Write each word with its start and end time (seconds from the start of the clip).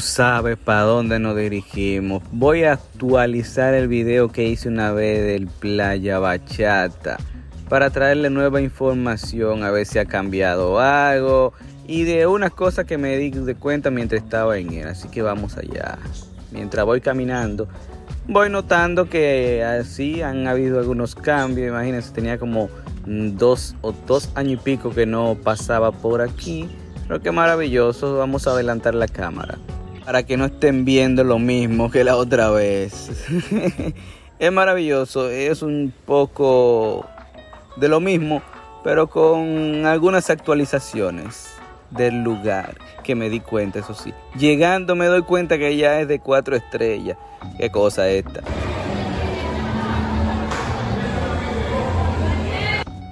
Sabes 0.00 0.56
para 0.56 0.82
dónde 0.82 1.18
nos 1.18 1.36
dirigimos. 1.36 2.22
Voy 2.30 2.64
a 2.64 2.74
actualizar 2.74 3.74
el 3.74 3.88
video 3.88 4.28
que 4.28 4.46
hice 4.48 4.68
una 4.68 4.92
vez 4.92 5.24
del 5.24 5.48
Playa 5.48 6.18
Bachata 6.18 7.16
para 7.68 7.90
traerle 7.90 8.30
nueva 8.30 8.60
información, 8.60 9.64
a 9.64 9.70
ver 9.70 9.86
si 9.86 9.98
ha 9.98 10.04
cambiado 10.04 10.78
algo 10.78 11.52
y 11.86 12.04
de 12.04 12.26
unas 12.26 12.52
cosas 12.52 12.84
que 12.84 12.98
me 12.98 13.16
di 13.16 13.30
de 13.30 13.54
cuenta 13.56 13.90
mientras 13.90 14.22
estaba 14.22 14.58
en 14.58 14.72
él. 14.72 14.88
Así 14.88 15.08
que 15.08 15.22
vamos 15.22 15.56
allá. 15.56 15.98
Mientras 16.52 16.84
voy 16.84 17.00
caminando, 17.00 17.68
voy 18.28 18.50
notando 18.50 19.08
que 19.08 19.64
así 19.64 20.22
han 20.22 20.46
habido 20.46 20.78
algunos 20.78 21.14
cambios. 21.14 21.68
Imagínense, 21.68 22.12
tenía 22.12 22.38
como 22.38 22.68
dos 23.06 23.74
o 23.80 23.92
dos 24.06 24.30
años 24.34 24.54
y 24.54 24.56
pico 24.56 24.90
que 24.90 25.06
no 25.06 25.36
pasaba 25.42 25.90
por 25.90 26.20
aquí. 26.20 26.68
Pero 27.06 27.20
qué 27.20 27.32
maravilloso. 27.32 28.18
Vamos 28.18 28.46
a 28.46 28.50
adelantar 28.50 28.94
la 28.94 29.08
cámara 29.08 29.58
para 30.08 30.22
que 30.22 30.38
no 30.38 30.46
estén 30.46 30.86
viendo 30.86 31.22
lo 31.22 31.38
mismo 31.38 31.90
que 31.90 32.02
la 32.02 32.16
otra 32.16 32.48
vez. 32.48 33.10
es 34.38 34.50
maravilloso. 34.50 35.28
Es 35.28 35.60
un 35.60 35.92
poco 36.06 37.04
de 37.76 37.88
lo 37.88 38.00
mismo, 38.00 38.40
pero 38.82 39.10
con 39.10 39.84
algunas 39.84 40.30
actualizaciones 40.30 41.50
del 41.90 42.22
lugar 42.22 42.78
que 43.04 43.14
me 43.14 43.28
di 43.28 43.40
cuenta, 43.40 43.80
eso 43.80 43.92
sí. 43.92 44.14
Llegando 44.38 44.96
me 44.96 45.04
doy 45.04 45.20
cuenta 45.20 45.58
que 45.58 45.76
ya 45.76 46.00
es 46.00 46.08
de 46.08 46.20
cuatro 46.20 46.56
estrellas. 46.56 47.18
Qué 47.58 47.68
cosa 47.68 48.08
esta. 48.08 48.40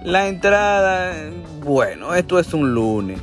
La 0.02 0.28
entrada, 0.28 1.12
bueno, 1.62 2.14
esto 2.14 2.38
es 2.38 2.54
un 2.54 2.72
lunes. 2.72 3.20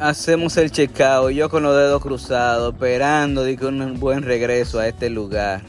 Hacemos 0.00 0.56
el 0.56 0.70
checkout, 0.70 1.32
yo 1.32 1.48
con 1.48 1.64
los 1.64 1.74
dedos 1.74 2.00
cruzados, 2.00 2.72
esperando 2.72 3.42
de 3.42 3.58
un 3.66 3.98
buen 3.98 4.22
regreso 4.22 4.78
a 4.78 4.86
este 4.86 5.10
lugar. 5.10 5.62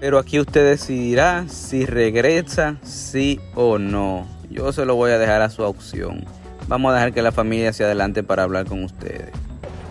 Pero 0.00 0.18
aquí 0.18 0.40
usted 0.40 0.68
decidirá 0.68 1.44
si 1.46 1.86
regresa, 1.86 2.76
sí 2.82 3.38
o 3.54 3.78
no. 3.78 4.26
Yo 4.50 4.72
se 4.72 4.84
lo 4.84 4.96
voy 4.96 5.12
a 5.12 5.18
dejar 5.18 5.42
a 5.42 5.50
su 5.50 5.62
opción. 5.62 6.24
Vamos 6.66 6.90
a 6.90 6.94
dejar 6.94 7.12
que 7.12 7.22
la 7.22 7.30
familia 7.30 7.72
se 7.72 7.84
adelante 7.84 8.24
para 8.24 8.42
hablar 8.42 8.66
con 8.66 8.82
ustedes. 8.82 9.30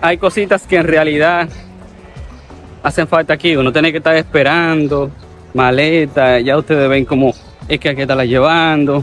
Hay 0.01 0.17
cositas 0.17 0.67
que 0.67 0.75
en 0.75 0.85
realidad 0.85 1.47
hacen 2.83 3.07
falta 3.07 3.35
aquí. 3.35 3.55
Uno 3.55 3.71
tiene 3.71 3.93
que 3.93 3.99
estar 3.99 4.17
esperando, 4.17 5.09
maleta. 5.53 6.41
Ya 6.41 6.57
ustedes 6.57 6.89
ven 6.89 7.05
cómo 7.05 7.33
es 7.69 7.79
que 7.79 7.87
hay 7.87 7.95
que 7.95 8.01
estarla 8.01 8.25
llevando. 8.25 9.01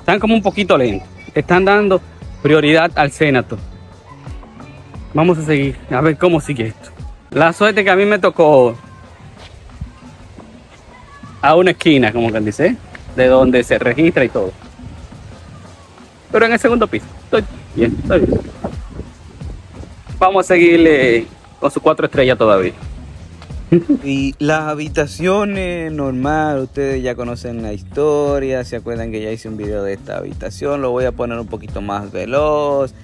Están 0.00 0.18
como 0.18 0.34
un 0.34 0.42
poquito 0.42 0.76
lentos. 0.76 1.08
Están 1.36 1.64
dando 1.64 2.00
prioridad 2.42 2.90
al 2.94 3.10
Senato. 3.10 3.58
Vamos 5.12 5.38
a 5.38 5.42
seguir 5.42 5.76
a 5.90 6.00
ver 6.00 6.16
cómo 6.16 6.40
sigue 6.40 6.68
esto. 6.68 6.90
La 7.30 7.52
suerte 7.52 7.84
que 7.84 7.90
a 7.90 7.96
mí 7.96 8.04
me 8.04 8.18
tocó 8.18 8.76
a 11.42 11.54
una 11.56 11.72
esquina, 11.72 12.12
como 12.12 12.32
que 12.32 12.40
dice 12.40 12.76
de 13.16 13.26
donde 13.26 13.64
se 13.64 13.78
registra 13.78 14.24
y 14.24 14.28
todo. 14.28 14.52
Pero 16.30 16.46
en 16.46 16.52
el 16.52 16.58
segundo 16.58 16.86
piso. 16.86 17.06
Estoy 17.24 17.44
bien, 17.74 17.96
estoy 18.02 18.20
bien. 18.20 18.40
Vamos 20.18 20.44
a 20.44 20.48
seguirle 20.48 21.26
con 21.58 21.70
sus 21.70 21.82
cuatro 21.82 22.06
estrellas 22.06 22.38
todavía. 22.38 22.72
Y 24.04 24.34
las 24.38 24.62
habitaciones 24.62 25.92
normal, 25.92 26.60
ustedes 26.60 27.02
ya 27.02 27.14
conocen 27.14 27.62
la 27.62 27.72
historia, 27.72 28.64
se 28.64 28.76
acuerdan 28.76 29.12
que 29.12 29.22
ya 29.22 29.30
hice 29.30 29.48
un 29.48 29.56
video 29.56 29.82
de 29.82 29.92
esta 29.92 30.18
habitación, 30.18 30.82
lo 30.82 30.90
voy 30.90 31.04
a 31.04 31.12
poner 31.12 31.38
un 31.38 31.46
poquito 31.46 31.80
más 31.80 32.10
veloz, 32.10 32.94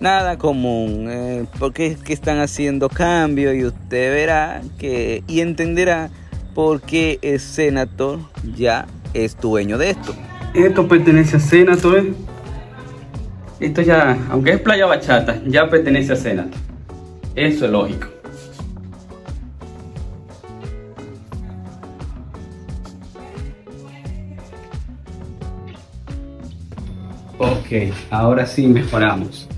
nada 0.00 0.38
común, 0.38 1.08
eh, 1.10 1.44
porque 1.58 1.86
es 1.86 1.98
que 1.98 2.12
están 2.12 2.38
haciendo 2.38 2.88
cambios 2.88 3.54
y 3.54 3.64
usted 3.64 4.12
verá 4.12 4.62
que 4.78 5.22
y 5.26 5.40
entenderá 5.40 6.10
por 6.54 6.80
qué 6.80 7.18
el 7.22 7.40
Senator 7.40 8.18
ya 8.56 8.86
es 9.12 9.38
dueño 9.38 9.78
de 9.78 9.90
esto. 9.90 10.14
Esto 10.54 10.88
pertenece 10.88 11.36
a 11.36 11.40
Senator. 11.40 12.04
Esto 13.60 13.82
ya, 13.82 14.18
aunque 14.30 14.52
es 14.52 14.60
Playa 14.60 14.86
Bachata, 14.86 15.42
ya 15.46 15.68
pertenece 15.68 16.14
a 16.14 16.16
Senator. 16.16 16.58
Eso 17.34 17.66
es 17.66 17.70
lógico. 17.70 18.15
Ok, 27.38 27.92
ahora 28.10 28.46
sí 28.46 28.66
mejoramos. 28.66 29.48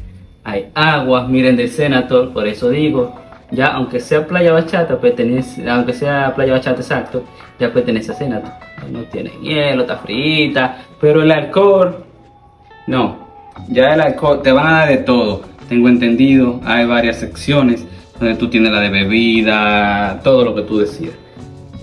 Hay 0.44 0.66
aguas, 0.74 1.28
miren 1.28 1.56
del 1.56 1.68
Senator, 1.68 2.32
por 2.32 2.46
eso 2.46 2.70
digo, 2.70 3.14
ya 3.50 3.66
aunque 3.66 4.00
sea 4.00 4.26
Playa 4.26 4.52
Bachata, 4.52 4.98
pertenece, 5.00 5.68
aunque 5.68 5.92
sea 5.92 6.34
Playa 6.34 6.54
Bachata 6.54 6.80
exacto, 6.80 7.24
ya 7.58 7.72
pertenece 7.72 8.12
a 8.12 8.14
Senator 8.14 8.68
no 8.90 9.00
tiene 9.04 9.30
hielo, 9.42 9.82
está 9.82 9.98
frita, 9.98 10.84
pero 11.00 11.22
el 11.22 11.30
alcohol, 11.30 12.04
no, 12.86 13.18
ya 13.68 13.94
el 13.94 14.00
alcohol, 14.00 14.40
te 14.42 14.52
van 14.52 14.66
a 14.66 14.78
dar 14.78 14.88
de 14.88 14.96
todo, 14.98 15.42
tengo 15.68 15.88
entendido, 15.88 16.60
hay 16.64 16.86
varias 16.86 17.18
secciones 17.18 17.86
donde 18.18 18.36
tú 18.36 18.48
tienes 18.48 18.72
la 18.72 18.80
de 18.80 18.90
bebida, 18.90 20.20
todo 20.22 20.44
lo 20.44 20.54
que 20.54 20.62
tú 20.62 20.78
decías. 20.78 21.12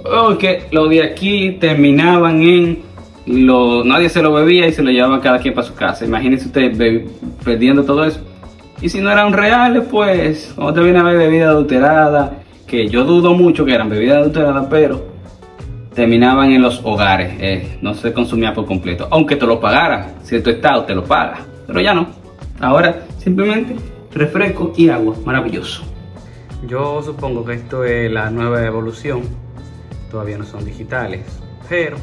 Porque 0.03 0.67
lo 0.71 0.87
de 0.87 1.03
aquí 1.03 1.57
terminaban 1.59 2.41
en 2.41 2.83
nadie 3.27 4.09
se 4.09 4.21
lo 4.21 4.33
bebía 4.33 4.67
y 4.67 4.73
se 4.73 4.83
lo 4.83 4.91
llevaba 4.91 5.21
cada 5.21 5.39
quien 5.39 5.53
para 5.53 5.67
su 5.67 5.73
casa. 5.73 6.05
Imagínense 6.05 6.47
ustedes 6.47 7.05
perdiendo 7.43 7.83
todo 7.83 8.05
eso. 8.05 8.19
Y 8.81 8.89
si 8.89 8.99
no 8.99 9.11
eran 9.11 9.33
reales, 9.33 9.83
pues, 9.89 10.51
cuando 10.55 10.73
te 10.73 10.81
viene 10.81 10.99
a 10.99 11.03
ver 11.03 11.17
bebida 11.17 11.49
adulterada, 11.49 12.39
que 12.67 12.87
yo 12.87 13.03
dudo 13.05 13.33
mucho 13.33 13.65
que 13.65 13.73
eran 13.73 13.89
bebidas 13.89 14.17
adulteradas, 14.17 14.67
pero 14.69 15.15
terminaban 15.93 16.51
en 16.51 16.61
los 16.61 16.81
hogares, 16.83 17.33
eh, 17.39 17.77
no 17.81 17.93
se 17.93 18.11
consumía 18.11 18.53
por 18.53 18.65
completo, 18.65 19.07
aunque 19.09 19.37
te 19.37 19.45
lo 19.45 19.59
pagara, 19.59 20.15
cierto 20.23 20.49
estado 20.49 20.83
te 20.83 20.93
lo 20.93 21.05
paga, 21.05 21.39
pero 21.65 21.79
ya 21.79 21.93
no, 21.93 22.07
ahora 22.59 23.05
simplemente 23.17 23.75
refresco 24.13 24.73
y 24.75 24.89
agua, 24.89 25.15
maravilloso. 25.25 25.83
Yo 26.67 27.01
supongo 27.01 27.45
que 27.45 27.53
esto 27.53 27.85
es 27.85 28.11
la 28.11 28.29
nueva 28.29 28.65
evolución, 28.65 29.21
todavía 30.11 30.37
no 30.37 30.43
son 30.43 30.65
digitales, 30.65 31.21
pero 31.69 31.95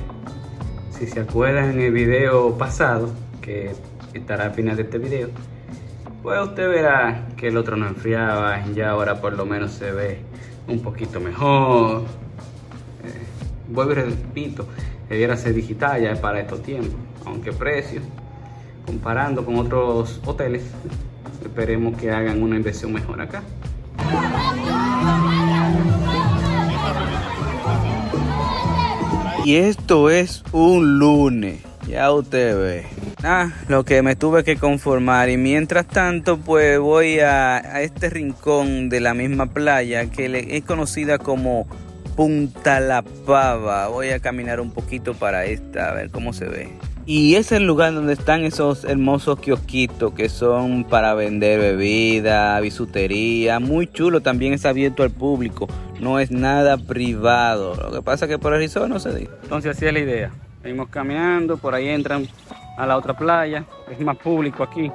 si 1.02 1.08
se 1.08 1.18
acuerdan 1.18 1.72
en 1.72 1.80
el 1.80 1.90
video 1.90 2.56
pasado, 2.56 3.10
que 3.40 3.72
estará 4.14 4.44
al 4.44 4.52
final 4.52 4.76
de 4.76 4.82
este 4.82 4.98
video, 4.98 5.30
pues 6.22 6.40
usted 6.40 6.68
verá 6.68 7.26
que 7.36 7.48
el 7.48 7.56
otro 7.56 7.76
no 7.76 7.88
enfriaba, 7.88 8.64
ya 8.72 8.90
ahora 8.90 9.20
por 9.20 9.32
lo 9.32 9.44
menos 9.44 9.72
se 9.72 9.90
ve 9.90 10.20
un 10.68 10.80
poquito 10.80 11.18
mejor, 11.18 12.04
vuelvo 13.66 13.90
y 13.90 13.94
repito, 13.96 14.64
debiera 15.08 15.36
ser 15.36 15.54
digital 15.54 16.00
ya 16.00 16.14
para 16.20 16.38
estos 16.38 16.62
tiempos, 16.62 16.94
aunque 17.26 17.52
precio, 17.52 18.00
comparando 18.86 19.44
con 19.44 19.56
otros 19.56 20.20
hoteles, 20.24 20.62
esperemos 21.44 21.96
que 21.96 22.12
hagan 22.12 22.40
una 22.40 22.54
inversión 22.54 22.92
mejor 22.92 23.20
acá. 23.20 23.42
Y 29.44 29.56
esto 29.56 30.08
es 30.08 30.44
un 30.52 31.00
lunes, 31.00 31.60
ya 31.88 32.12
usted 32.12 32.56
ve. 32.56 32.86
Ah, 33.24 33.50
lo 33.66 33.84
que 33.84 34.00
me 34.00 34.14
tuve 34.14 34.44
que 34.44 34.56
conformar 34.56 35.30
y 35.30 35.36
mientras 35.36 35.86
tanto 35.88 36.38
pues 36.38 36.78
voy 36.78 37.18
a, 37.18 37.56
a 37.56 37.82
este 37.82 38.08
rincón 38.08 38.88
de 38.88 39.00
la 39.00 39.14
misma 39.14 39.46
playa 39.46 40.06
que 40.06 40.46
es 40.56 40.64
conocida 40.64 41.18
como 41.18 41.66
Punta 42.14 42.78
La 42.78 43.02
Pava. 43.02 43.88
Voy 43.88 44.10
a 44.10 44.20
caminar 44.20 44.60
un 44.60 44.70
poquito 44.70 45.14
para 45.14 45.44
esta, 45.44 45.90
a 45.90 45.94
ver 45.94 46.10
cómo 46.10 46.32
se 46.32 46.44
ve. 46.44 46.68
Y 47.04 47.34
es 47.34 47.50
el 47.50 47.64
lugar 47.64 47.92
donde 47.94 48.12
están 48.12 48.44
esos 48.44 48.84
hermosos 48.84 49.40
kiosquitos 49.40 50.14
que 50.14 50.28
son 50.28 50.84
para 50.84 51.14
vender 51.14 51.58
bebida, 51.58 52.60
bisutería. 52.60 53.58
Muy 53.58 53.88
chulo, 53.88 54.20
también 54.20 54.52
es 54.52 54.64
abierto 54.64 55.02
al 55.02 55.10
público. 55.10 55.66
No 55.98 56.20
es 56.20 56.30
nada 56.30 56.76
privado. 56.76 57.74
Lo 57.74 57.90
que 57.90 58.02
pasa 58.02 58.26
es 58.26 58.30
que 58.30 58.38
por 58.38 58.54
el 58.54 58.60
resort 58.60 58.88
no 58.88 59.00
se 59.00 59.14
dice. 59.14 59.30
Entonces 59.42 59.76
así 59.76 59.86
es 59.86 59.92
la 59.92 59.98
idea. 59.98 60.30
Venimos 60.62 60.90
caminando, 60.90 61.56
por 61.56 61.74
ahí 61.74 61.88
entran 61.88 62.28
a 62.76 62.86
la 62.86 62.96
otra 62.96 63.16
playa. 63.16 63.64
Es 63.90 63.98
más 63.98 64.16
público 64.16 64.62
aquí. 64.62 64.92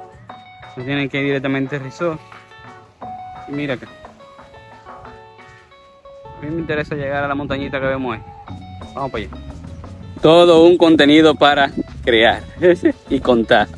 No 0.76 0.84
tienen 0.84 1.10
que 1.10 1.18
ir 1.18 1.24
directamente 1.24 1.76
al 1.76 1.82
resort. 1.82 2.18
Y 3.48 3.52
mira 3.52 3.74
acá. 3.74 3.86
A 6.38 6.40
mí 6.40 6.50
me 6.50 6.60
interesa 6.60 6.94
llegar 6.94 7.22
a 7.22 7.28
la 7.28 7.34
montañita 7.34 7.78
que 7.78 7.86
vemos 7.86 8.16
ahí. 8.16 8.22
Vamos 8.94 9.10
para 9.10 9.24
allá. 9.24 9.47
Todo 10.20 10.64
un 10.64 10.76
contenido 10.76 11.34
para 11.34 11.70
crear 12.04 12.42
y 13.10 13.20
contar. 13.20 13.68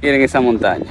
Miren 0.00 0.22
esa 0.22 0.40
montaña. 0.40 0.86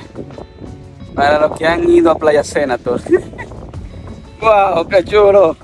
Para 1.16 1.40
los 1.40 1.58
que 1.58 1.66
han 1.66 1.90
ido 1.90 2.12
a 2.12 2.18
Playa 2.18 2.44
Senator. 2.44 3.02
¡Wow, 4.42 4.88
qué 4.88 5.04
chulo! 5.04 5.56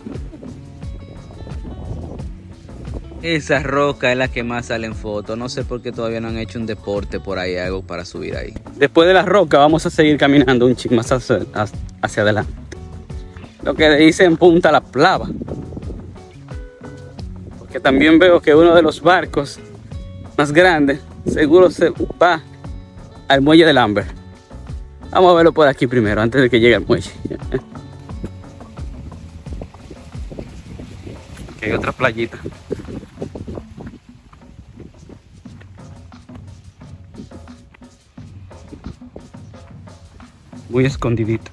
Esa 3.21 3.59
roca 3.61 4.11
es 4.11 4.17
la 4.17 4.29
que 4.29 4.43
más 4.43 4.67
sale 4.67 4.87
en 4.87 4.95
fotos. 4.95 5.37
No 5.37 5.49
sé 5.49 5.65
por 5.65 5.81
qué 5.81 5.91
todavía 5.91 6.21
no 6.21 6.29
han 6.29 6.37
hecho 6.37 6.57
un 6.57 6.65
deporte 6.65 7.19
por 7.19 7.37
ahí, 7.37 7.57
algo 7.57 7.81
para 7.81 8.05
subir 8.05 8.37
ahí. 8.37 8.53
Después 8.77 9.07
de 9.07 9.13
la 9.13 9.23
roca 9.23 9.57
vamos 9.57 9.85
a 9.85 9.89
seguir 9.89 10.17
caminando 10.17 10.65
un 10.65 10.75
chico 10.75 10.95
más 10.95 11.11
hacia 11.11 12.23
adelante. 12.23 12.53
lo 13.63 13.73
que 13.73 13.89
dicen 13.97 14.37
Punta 14.37 14.71
La 14.71 14.79
Plava. 14.81 15.27
Porque 17.69 17.81
también 17.81 18.17
veo 18.17 18.41
que 18.41 18.55
uno 18.55 18.73
de 18.73 18.81
los 18.81 18.99
barcos 18.99 19.59
más 20.35 20.51
grandes 20.51 21.01
seguro 21.31 21.69
se 21.69 21.91
va 22.19 22.41
al 23.27 23.41
muelle 23.43 23.63
del 23.63 23.77
Amber. 23.77 24.07
Vamos 25.11 25.31
a 25.31 25.35
verlo 25.35 25.53
por 25.53 25.67
aquí 25.67 25.85
primero, 25.85 26.19
antes 26.19 26.41
de 26.41 26.49
que 26.49 26.59
llegue 26.59 26.73
al 26.73 26.87
muelle. 26.87 27.11
Aquí 31.55 31.65
hay 31.65 31.71
otra 31.73 31.91
playita. 31.91 32.39
Muy 40.69 40.85
escondidito. 40.85 41.51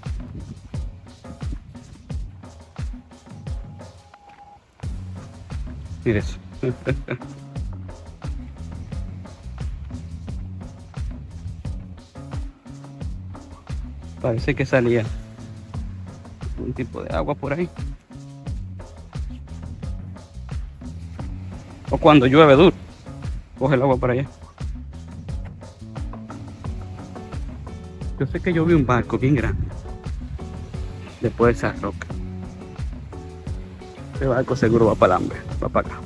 Eso. 6.07 6.39
Parece 14.23 14.55
que 14.55 14.65
salía 14.65 15.05
un 16.65 16.73
tipo 16.73 17.03
de 17.03 17.13
agua 17.13 17.35
por 17.35 17.53
ahí. 17.53 17.69
O 21.91 21.99
cuando 21.99 22.27
llueve 22.27 22.55
duro, 22.55 22.77
coge 23.59 23.75
el 23.75 23.83
agua 23.83 23.97
por 23.97 24.13
allá. 24.13 24.27
Yo 28.21 28.27
sé 28.29 28.41
que 28.41 28.53
yo 28.53 28.65
vi 28.65 28.75
un 28.75 28.87
barco 28.87 29.19
bien 29.19 29.35
grande. 29.35 29.67
Después 31.21 31.61
de 31.61 31.69
esa 31.69 31.81
roca. 31.81 32.07
Este 34.15 34.27
barco 34.27 34.55
seguro 34.55 34.87
va 34.87 34.95
para 34.95 35.17
el 35.17 35.23
hambre, 35.23 35.39
para 35.59 35.89
acá. 35.89 36.01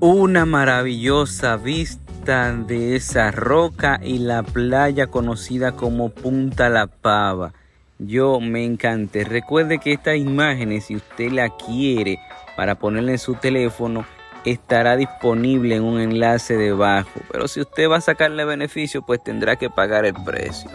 Una 0.00 0.44
maravillosa 0.44 1.56
vista 1.56 2.04
de 2.52 2.96
esa 2.96 3.30
roca 3.30 4.00
y 4.02 4.18
la 4.18 4.42
playa 4.42 5.06
conocida 5.06 5.72
como 5.72 6.08
Punta 6.10 6.68
La 6.68 6.86
Pava. 6.86 7.52
Yo 7.98 8.40
me 8.40 8.64
encanté. 8.64 9.24
Recuerde 9.24 9.78
que 9.78 9.92
estas 9.92 10.16
imágenes, 10.16 10.86
si 10.86 10.96
usted 10.96 11.30
la 11.30 11.50
quiere 11.50 12.18
para 12.56 12.74
ponerla 12.74 13.12
en 13.12 13.18
su 13.18 13.34
teléfono, 13.34 14.04
estará 14.44 14.96
disponible 14.96 15.76
en 15.76 15.84
un 15.84 16.00
enlace 16.00 16.56
debajo. 16.56 17.20
Pero 17.30 17.48
si 17.48 17.60
usted 17.60 17.88
va 17.88 17.98
a 17.98 18.00
sacarle 18.00 18.44
beneficio, 18.44 19.02
pues 19.02 19.22
tendrá 19.22 19.56
que 19.56 19.70
pagar 19.70 20.04
el 20.04 20.14
precio. 20.24 20.70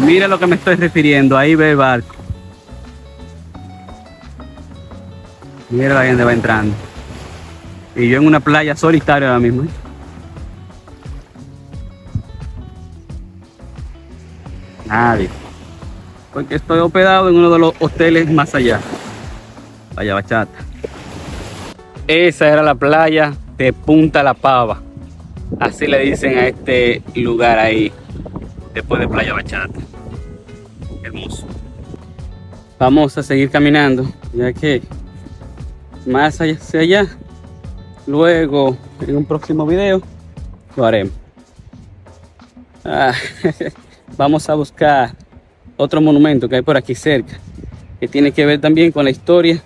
Mira 0.00 0.28
lo 0.28 0.38
que 0.38 0.46
me 0.46 0.56
estoy 0.56 0.76
refiriendo. 0.76 1.36
Ahí 1.36 1.54
ve 1.54 1.70
el 1.70 1.76
barco. 1.76 2.17
Mira 5.70 6.00
ahí 6.00 6.08
donde 6.08 6.24
va 6.24 6.32
entrando. 6.32 6.74
Y 7.94 8.08
yo 8.08 8.18
en 8.18 8.26
una 8.26 8.40
playa 8.40 8.74
solitaria 8.76 9.28
ahora 9.28 9.40
mismo. 9.40 9.64
¿eh? 9.64 9.68
Nadie. 14.86 15.28
Porque 16.32 16.54
estoy 16.54 16.78
hospedado 16.78 17.28
en 17.28 17.36
uno 17.36 17.50
de 17.50 17.58
los 17.58 17.74
hoteles 17.80 18.30
más 18.30 18.54
allá. 18.54 18.80
Playa 19.94 20.14
Bachata. 20.14 20.58
Esa 22.06 22.48
era 22.48 22.62
la 22.62 22.74
playa 22.74 23.34
de 23.56 23.72
Punta 23.72 24.22
La 24.22 24.34
Pava. 24.34 24.80
Así 25.60 25.86
le 25.86 25.98
dicen 25.98 26.38
a 26.38 26.46
este 26.46 27.02
lugar 27.14 27.58
ahí. 27.58 27.92
Después 28.72 29.00
de 29.00 29.08
Playa 29.08 29.34
Bachata. 29.34 29.80
Hermoso. 31.02 31.46
Vamos 32.78 33.18
a 33.18 33.22
seguir 33.22 33.50
caminando. 33.50 34.06
Ya 34.32 34.52
que 34.52 34.82
más 36.08 36.40
allá. 36.40 37.06
Luego, 38.06 38.76
en 39.06 39.16
un 39.16 39.24
próximo 39.24 39.66
video, 39.66 40.02
lo 40.76 40.84
haremos. 40.84 41.12
Ah, 42.84 43.12
vamos 44.16 44.48
a 44.48 44.54
buscar 44.54 45.14
otro 45.76 46.00
monumento 46.00 46.48
que 46.48 46.56
hay 46.56 46.62
por 46.62 46.76
aquí 46.76 46.94
cerca, 46.94 47.38
que 48.00 48.08
tiene 48.08 48.32
que 48.32 48.46
ver 48.46 48.60
también 48.60 48.90
con 48.90 49.04
la 49.04 49.10
historia 49.10 49.62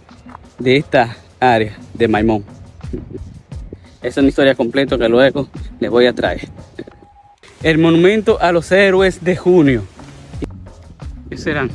de 0.58 0.76
esta 0.76 1.16
área 1.38 1.78
de 1.94 2.08
Maimón. 2.08 2.44
Esa 3.98 4.08
es 4.08 4.16
una 4.18 4.28
historia 4.28 4.54
completa 4.56 4.98
que 4.98 5.08
luego 5.08 5.48
les 5.78 5.90
voy 5.90 6.06
a 6.06 6.12
traer. 6.12 6.48
El 7.62 7.78
monumento 7.78 8.40
a 8.40 8.50
los 8.50 8.72
héroes 8.72 9.22
de 9.22 9.36
junio. 9.36 9.84
¿Qué 11.30 11.36
serán 11.36 11.70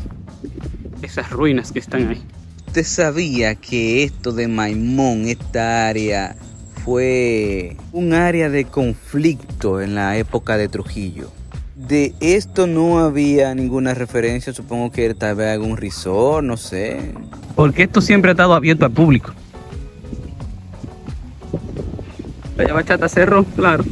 esas 1.02 1.32
ruinas 1.32 1.72
que 1.72 1.80
están 1.80 2.10
ahí? 2.10 2.22
¿Usted 2.78 2.90
sabía 3.06 3.56
que 3.56 4.04
esto 4.04 4.32
de 4.32 4.48
Maimón, 4.48 5.28
esta 5.28 5.88
área, 5.88 6.36
fue 6.86 7.76
un 7.92 8.14
área 8.14 8.52
de 8.52 8.66
conflicto 8.66 9.82
en 9.82 9.96
la 9.96 10.16
época 10.16 10.58
de 10.58 10.70
Trujillo? 10.70 11.32
De 11.76 12.14
esto 12.20 12.68
no 12.68 13.00
había 13.00 13.56
ninguna 13.56 13.96
referencia, 13.96 14.54
supongo 14.54 14.92
que 14.92 15.12
tal 15.16 15.38
vez 15.38 15.54
algún 15.54 15.76
resort, 15.76 16.46
no 16.46 16.56
sé. 16.56 17.16
Porque 17.56 17.82
esto 17.82 18.00
siempre 18.00 18.30
ha 18.30 18.34
estado 18.34 18.54
abierto 18.54 18.86
al 18.86 18.92
público. 18.92 19.32
La 22.58 22.74
bachata 22.74 23.10
cerró, 23.10 23.44
claro. 23.44 23.84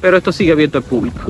Pero 0.00 0.16
esto 0.16 0.32
sigue 0.32 0.52
abierto 0.52 0.78
al 0.78 0.84
público. 0.84 1.20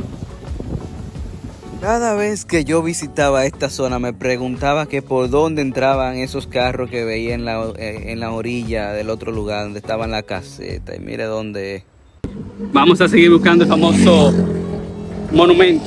Cada 1.81 2.15
vez 2.15 2.45
que 2.45 2.65
yo 2.65 2.83
visitaba 2.83 3.47
esta 3.47 3.71
zona 3.71 3.99
me 3.99 4.13
preguntaba 4.13 4.85
que 4.85 5.01
por 5.01 5.31
dónde 5.31 5.63
entraban 5.63 6.17
esos 6.17 6.47
carros 6.47 6.91
que 6.91 7.05
veía 7.05 7.35
en 7.35 7.47
la, 7.47 7.73
eh, 7.79 8.13
en 8.13 8.21
la 8.21 8.33
orilla 8.33 8.93
del 8.93 9.09
otro 9.09 9.33
lugar 9.33 9.65
donde 9.65 9.79
estaba 9.79 10.07
la 10.07 10.23
caseta. 10.23 10.95
Y 10.95 11.01
mire 11.01 11.25
dónde 11.25 11.77
es. 11.77 11.85
Vamos 12.71 13.01
a 13.01 13.09
seguir 13.09 13.31
buscando 13.31 13.65
el 13.65 13.71
famoso 13.71 14.31
monumento. 15.33 15.87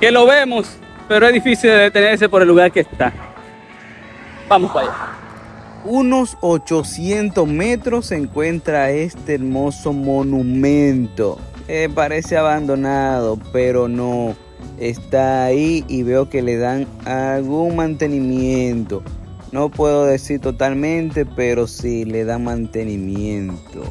Que 0.00 0.10
lo 0.10 0.26
vemos, 0.26 0.76
pero 1.06 1.28
es 1.28 1.32
difícil 1.32 1.70
de 1.70 1.76
detenerse 1.76 2.28
por 2.28 2.42
el 2.42 2.48
lugar 2.48 2.72
que 2.72 2.80
está. 2.80 3.12
Vamos 4.48 4.72
para 4.72 4.86
allá. 4.88 4.96
Unos 5.84 6.36
800 6.40 7.46
metros 7.46 8.06
se 8.06 8.16
encuentra 8.16 8.90
este 8.90 9.34
hermoso 9.34 9.92
monumento. 9.92 11.38
Eh, 11.68 11.88
parece 11.92 12.36
abandonado, 12.36 13.38
pero 13.52 13.88
no. 13.88 14.34
Está 14.78 15.44
ahí 15.44 15.84
y 15.88 16.02
veo 16.02 16.28
que 16.28 16.42
le 16.42 16.58
dan 16.58 16.86
algún 17.04 17.76
mantenimiento. 17.76 19.02
No 19.52 19.70
puedo 19.70 20.04
decir 20.04 20.40
totalmente, 20.40 21.24
pero 21.24 21.66
sí 21.66 22.04
le 22.04 22.24
da 22.24 22.38
mantenimiento. 22.38 23.84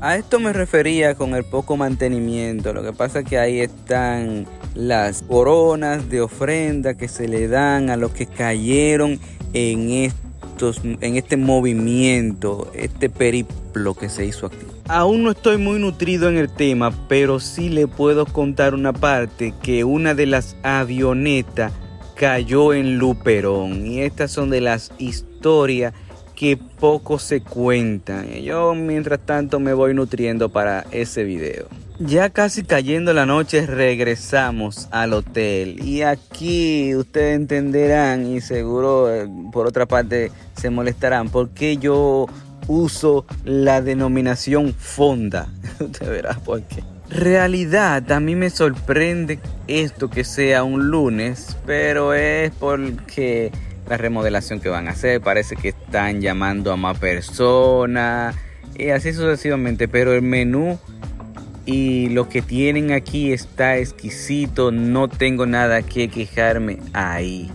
A 0.00 0.16
esto 0.16 0.40
me 0.40 0.52
refería 0.52 1.14
con 1.14 1.34
el 1.34 1.44
poco 1.44 1.76
mantenimiento. 1.76 2.72
Lo 2.72 2.82
que 2.82 2.92
pasa 2.92 3.20
es 3.20 3.26
que 3.26 3.38
ahí 3.38 3.60
están 3.60 4.46
las 4.74 5.22
coronas 5.22 6.08
de 6.08 6.22
ofrenda 6.22 6.94
que 6.94 7.06
se 7.06 7.28
le 7.28 7.48
dan 7.48 7.90
a 7.90 7.96
los 7.96 8.12
que 8.12 8.26
cayeron 8.26 9.20
en 9.52 9.90
estos 9.90 10.80
en 10.84 11.16
este 11.16 11.36
movimiento, 11.36 12.70
este 12.74 13.08
periplo 13.08 13.94
que 13.94 14.08
se 14.08 14.26
hizo 14.26 14.46
aquí. 14.46 14.69
Aún 14.92 15.22
no 15.22 15.30
estoy 15.30 15.56
muy 15.56 15.78
nutrido 15.78 16.28
en 16.28 16.36
el 16.36 16.50
tema, 16.50 16.92
pero 17.06 17.38
sí 17.38 17.68
le 17.68 17.86
puedo 17.86 18.26
contar 18.26 18.74
una 18.74 18.92
parte 18.92 19.54
que 19.62 19.84
una 19.84 20.14
de 20.14 20.26
las 20.26 20.56
avionetas 20.64 21.72
cayó 22.16 22.74
en 22.74 22.98
Luperón 22.98 23.86
y 23.86 24.00
estas 24.00 24.32
son 24.32 24.50
de 24.50 24.60
las 24.60 24.90
historias 24.98 25.94
que 26.34 26.56
poco 26.56 27.20
se 27.20 27.40
cuentan. 27.40 28.32
Yo 28.42 28.74
mientras 28.74 29.20
tanto 29.24 29.60
me 29.60 29.74
voy 29.74 29.94
nutriendo 29.94 30.48
para 30.48 30.84
ese 30.90 31.22
video. 31.22 31.68
Ya 32.00 32.30
casi 32.30 32.64
cayendo 32.64 33.12
la 33.12 33.26
noche 33.26 33.66
regresamos 33.66 34.88
al 34.90 35.12
hotel 35.12 35.84
y 35.84 36.02
aquí 36.02 36.96
ustedes 36.96 37.36
entenderán 37.36 38.26
y 38.26 38.40
seguro 38.40 39.14
eh, 39.14 39.28
por 39.52 39.68
otra 39.68 39.86
parte 39.86 40.32
se 40.56 40.68
molestarán 40.68 41.28
porque 41.28 41.76
yo 41.76 42.26
uso 42.66 43.26
la 43.44 43.82
denominación 43.82 44.74
fonda. 44.74 45.48
Usted 45.80 46.08
verá 46.08 46.34
por 46.34 46.62
qué. 46.62 46.82
Realidad, 47.10 48.10
a 48.12 48.20
mí 48.20 48.36
me 48.36 48.50
sorprende 48.50 49.40
esto 49.66 50.08
que 50.08 50.22
sea 50.22 50.62
un 50.62 50.90
lunes, 50.90 51.56
pero 51.66 52.14
es 52.14 52.52
porque 52.52 53.50
la 53.88 53.96
remodelación 53.96 54.60
que 54.60 54.68
van 54.68 54.86
a 54.86 54.92
hacer. 54.92 55.20
Parece 55.20 55.56
que 55.56 55.70
están 55.70 56.20
llamando 56.20 56.72
a 56.72 56.76
más 56.76 56.98
personas 56.98 58.36
y 58.78 58.90
así 58.90 59.12
sucesivamente. 59.12 59.88
Pero 59.88 60.14
el 60.14 60.22
menú 60.22 60.78
y 61.66 62.08
lo 62.10 62.28
que 62.28 62.42
tienen 62.42 62.92
aquí 62.92 63.32
está 63.32 63.76
exquisito. 63.76 64.70
No 64.70 65.08
tengo 65.08 65.46
nada 65.46 65.82
que 65.82 66.08
quejarme 66.08 66.78
ahí. 66.92 67.50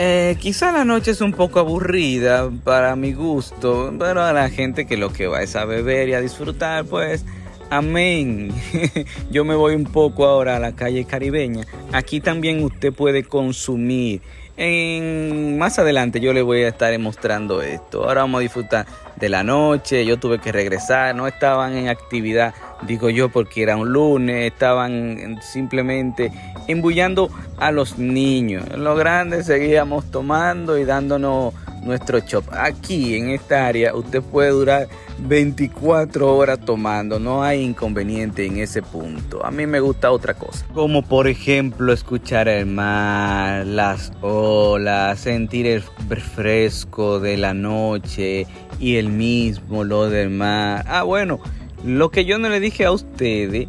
Eh, 0.00 0.36
quizá 0.38 0.70
la 0.70 0.84
noche 0.84 1.10
es 1.10 1.20
un 1.20 1.32
poco 1.32 1.58
aburrida 1.58 2.48
para 2.62 2.94
mi 2.94 3.12
gusto, 3.12 3.92
pero 3.98 4.22
a 4.22 4.32
la 4.32 4.48
gente 4.48 4.86
que 4.86 4.96
lo 4.96 5.12
que 5.12 5.26
va 5.26 5.42
es 5.42 5.56
a 5.56 5.64
beber 5.64 6.08
y 6.08 6.14
a 6.14 6.20
disfrutar, 6.20 6.84
pues 6.84 7.24
Amén. 7.70 8.50
Yo 9.30 9.44
me 9.44 9.54
voy 9.54 9.74
un 9.74 9.84
poco 9.84 10.24
ahora 10.24 10.56
a 10.56 10.58
la 10.58 10.72
calle 10.72 11.04
caribeña. 11.04 11.66
Aquí 11.92 12.20
también 12.20 12.62
usted 12.62 12.92
puede 12.92 13.24
consumir. 13.24 14.22
En, 14.56 15.58
más 15.58 15.78
adelante 15.78 16.18
yo 16.18 16.32
le 16.32 16.42
voy 16.42 16.62
a 16.62 16.68
estar 16.68 16.98
mostrando 16.98 17.62
esto. 17.62 18.04
Ahora 18.04 18.22
vamos 18.22 18.40
a 18.40 18.42
disfrutar 18.42 18.86
de 19.18 19.28
la 19.28 19.42
noche. 19.42 20.04
Yo 20.04 20.18
tuve 20.18 20.38
que 20.38 20.52
regresar. 20.52 21.14
No 21.14 21.26
estaban 21.26 21.74
en 21.76 21.88
actividad, 21.88 22.54
digo 22.82 23.10
yo, 23.10 23.28
porque 23.28 23.62
era 23.62 23.76
un 23.76 23.92
lunes. 23.92 24.50
Estaban 24.52 25.38
simplemente 25.42 26.32
embullando 26.66 27.30
a 27.58 27.70
los 27.70 27.98
niños. 27.98 28.68
Los 28.76 28.98
grandes 28.98 29.46
seguíamos 29.46 30.10
tomando 30.10 30.78
y 30.78 30.84
dándonos 30.84 31.54
nuestro 31.88 32.20
shop. 32.20 32.44
Aquí 32.52 33.16
en 33.16 33.30
esta 33.30 33.66
área 33.66 33.94
usted 33.94 34.22
puede 34.22 34.50
durar 34.50 34.88
24 35.18 36.36
horas 36.36 36.60
tomando, 36.64 37.18
no 37.18 37.42
hay 37.42 37.62
inconveniente 37.62 38.46
en 38.46 38.58
ese 38.58 38.82
punto. 38.82 39.44
A 39.44 39.50
mí 39.50 39.66
me 39.66 39.80
gusta 39.80 40.12
otra 40.12 40.34
cosa, 40.34 40.64
como 40.72 41.02
por 41.02 41.26
ejemplo 41.26 41.92
escuchar 41.92 42.46
el 42.46 42.66
mar, 42.66 43.66
las 43.66 44.12
olas, 44.20 45.18
sentir 45.18 45.66
el 45.66 45.82
fresco 45.82 47.18
de 47.18 47.36
la 47.36 47.54
noche 47.54 48.46
y 48.78 48.96
el 48.96 49.08
mismo 49.08 49.82
lo 49.82 50.08
del 50.08 50.30
mar. 50.30 50.84
Ah, 50.86 51.02
bueno, 51.02 51.40
lo 51.84 52.10
que 52.10 52.24
yo 52.24 52.38
no 52.38 52.48
le 52.48 52.60
dije 52.60 52.84
a 52.84 52.92
ustedes 52.92 53.66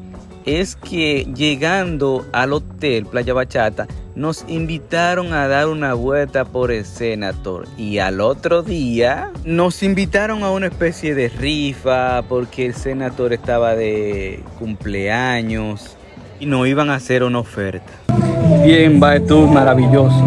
es 0.58 0.76
que 0.76 1.28
llegando 1.36 2.26
al 2.32 2.54
hotel 2.54 3.06
Playa 3.06 3.34
Bachata 3.34 3.88
nos 4.16 4.44
invitaron 4.48 5.34
a 5.34 5.48
dar 5.48 5.68
una 5.68 5.94
vuelta 5.94 6.44
por 6.44 6.72
el 6.72 6.86
Senator 6.86 7.68
y 7.78 8.00
al 8.00 8.20
otro 8.20 8.64
día 8.64 9.32
nos 9.46 9.84
invitaron 9.84 10.44
a 10.44 10.52
una 10.52 10.66
especie 10.68 11.14
de 11.14 11.30
rifa 11.30 12.24
porque 12.24 12.66
el 12.66 12.74
Senator 12.74 13.32
estaba 13.34 13.76
de 13.76 14.44
cumpleaños 14.58 15.96
y 16.40 16.48
nos 16.48 16.68
iban 16.68 16.90
a 16.90 16.96
hacer 16.96 17.24
una 17.24 17.40
oferta. 17.40 17.92
Bien, 18.66 19.00
va 19.02 19.20
tú, 19.20 19.48
maravilloso. 19.48 20.20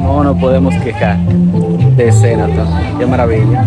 No 0.00 0.22
nos 0.22 0.38
podemos 0.38 0.74
quejar 0.84 1.18
de 1.96 2.12
Senator. 2.12 2.66
Qué 2.98 3.06
maravilla. 3.06 3.64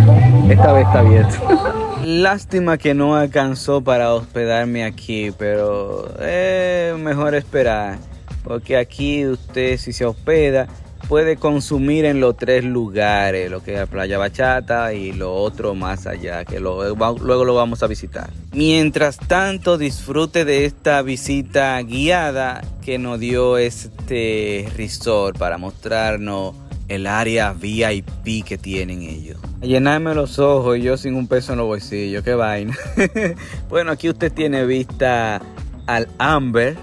Esta 0.50 0.72
vez 0.74 0.86
está 0.86 1.00
abierto. 1.00 1.74
Lástima 2.10 2.78
que 2.78 2.94
no 2.94 3.18
alcanzó 3.18 3.82
para 3.82 4.14
hospedarme 4.14 4.86
aquí, 4.86 5.34
pero 5.38 6.08
es 6.22 6.98
mejor 6.98 7.36
esperar, 7.36 7.98
porque 8.46 8.78
aquí 8.78 9.26
usted 9.26 9.78
si 9.78 9.92
se 9.92 10.06
hospeda 10.06 10.68
puede 11.10 11.36
consumir 11.36 12.06
en 12.06 12.22
los 12.22 12.38
tres 12.38 12.64
lugares, 12.64 13.52
lo 13.52 13.62
que 13.62 13.74
es 13.74 13.80
la 13.80 13.88
Playa 13.88 14.18
Bachata 14.18 14.94
y 14.94 15.12
lo 15.12 15.34
otro 15.34 15.76
más 15.76 16.08
allá, 16.08 16.46
que 16.46 16.62
luego 16.62 17.44
lo 17.44 17.54
vamos 17.54 17.84
a 17.84 17.88
visitar. 17.88 18.30
Mientras 18.54 19.18
tanto, 19.18 19.78
disfrute 19.78 20.46
de 20.46 20.64
esta 20.64 21.02
visita 21.02 21.78
guiada 21.82 22.62
que 22.86 22.98
nos 23.00 23.20
dio 23.20 23.58
este 23.58 24.70
resort 24.78 25.38
para 25.38 25.58
mostrarnos 25.58 26.56
el 26.88 27.08
área 27.08 27.54
VIP 27.54 28.46
que 28.46 28.58
tienen 28.58 29.02
ellos. 29.02 29.38
Llenarme 29.62 30.14
los 30.14 30.40
ojos 30.40 30.78
y 30.78 30.82
yo 30.82 30.98
sin 30.98 31.16
un 31.16 31.28
peso 31.28 31.54
en 31.54 31.60
los 31.60 31.68
bolsillos, 31.68 32.24
qué 32.24 32.34
vaina. 32.34 32.78
bueno, 33.70 33.92
aquí 33.92 34.10
usted 34.10 34.32
tiene 34.32 34.66
vista 34.66 35.42
al 35.86 36.08
Amber. 36.18 36.76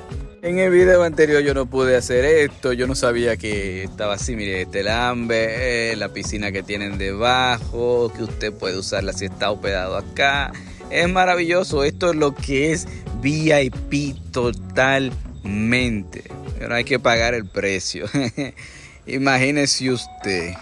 En 0.43 0.59
el 0.59 0.71
video 0.71 1.03
anterior 1.05 1.43
yo 1.43 1.55
no 1.55 1.65
pude 1.65 1.97
hacer 1.97 2.25
esto, 2.27 2.75
yo 2.75 2.87
no 2.87 2.95
sabía 2.95 3.39
que 3.39 3.85
estaba 3.85 4.15
así, 4.15 4.37
mire, 4.37 4.63
este 4.63 4.81
el 4.81 4.89
Amber, 4.89 5.49
eh, 5.51 5.95
la 5.97 6.11
piscina 6.11 6.53
que 6.53 6.63
tienen 6.63 6.99
debajo, 6.99 8.13
que 8.15 8.25
usted 8.25 8.53
puede 8.53 8.77
usarla 8.77 9.15
si 9.15 9.25
está 9.25 9.51
hospedado 9.51 9.97
acá. 9.97 10.53
Es 10.91 11.09
maravilloso, 11.09 11.83
esto 11.83 12.11
es 12.11 12.17
lo 12.17 12.35
que 12.35 12.73
es 12.73 12.87
VIP 13.23 14.17
totalmente. 14.33 16.25
Pero 16.59 16.75
hay 16.75 16.85
que 16.85 16.99
pagar 16.99 17.33
el 17.33 17.47
precio. 17.47 18.07
Imagínese 19.07 19.91
usted. 19.91 20.55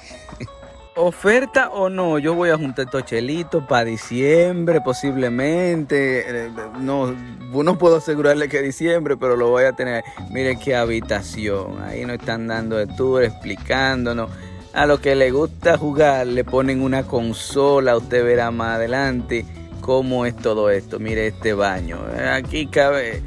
Oferta 0.95 1.71
o 1.71 1.89
no, 1.89 2.19
yo 2.19 2.35
voy 2.35 2.51
a 2.51 2.59
juntar 2.59 2.85
estos 2.85 3.07
chelitos 3.07 3.65
para 3.67 3.87
diciembre 3.87 4.83
posiblemente. 4.83 6.51
No, 6.81 7.15
no 7.51 7.79
puedo 7.79 7.97
asegurarle 7.97 8.51
que 8.51 8.61
diciembre, 8.61 9.17
pero 9.17 9.37
lo 9.37 9.49
voy 9.49 9.65
a 9.65 9.73
tener. 9.73 10.05
Mire 10.31 10.59
qué 10.59 10.77
habitación. 10.77 11.83
Ahí 11.83 12.05
nos 12.05 12.19
están 12.19 12.47
dando 12.47 12.77
de 12.77 12.87
tour, 12.89 13.23
explicándonos. 13.23 14.31
A 14.75 14.85
lo 14.85 15.01
que 15.01 15.15
le 15.15 15.31
gusta 15.31 15.79
jugar, 15.79 16.27
le 16.27 16.45
ponen 16.45 16.83
una 16.83 17.05
consola. 17.05 17.97
Usted 17.97 18.23
verá 18.23 18.51
más 18.51 18.77
adelante 18.77 19.47
cómo 19.81 20.27
es 20.27 20.37
todo 20.37 20.69
esto. 20.69 20.99
Mire 20.99 21.27
este 21.27 21.55
baño. 21.55 21.99
Aquí 22.35 22.67
cabe 22.67 23.23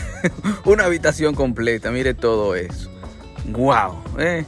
una 0.66 0.84
habitación 0.84 1.34
completa. 1.34 1.90
Mire 1.90 2.12
todo 2.12 2.54
eso. 2.54 2.87
¡Wow! 3.48 4.02
¿eh? 4.18 4.44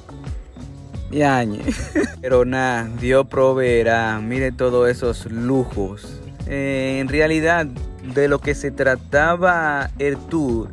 Yañe. 1.11 1.63
Pero 2.21 2.45
nada, 2.45 2.89
Dios 3.01 3.27
proveerá. 3.27 4.21
Mire 4.21 4.53
todos 4.53 4.89
esos 4.89 5.27
lujos. 5.27 6.21
Eh, 6.47 6.99
en 7.01 7.09
realidad, 7.09 7.67
de 8.15 8.29
lo 8.29 8.39
que 8.41 8.55
se 8.55 8.71
trataba 8.71 9.91
el 9.99 10.17
tour 10.17 10.69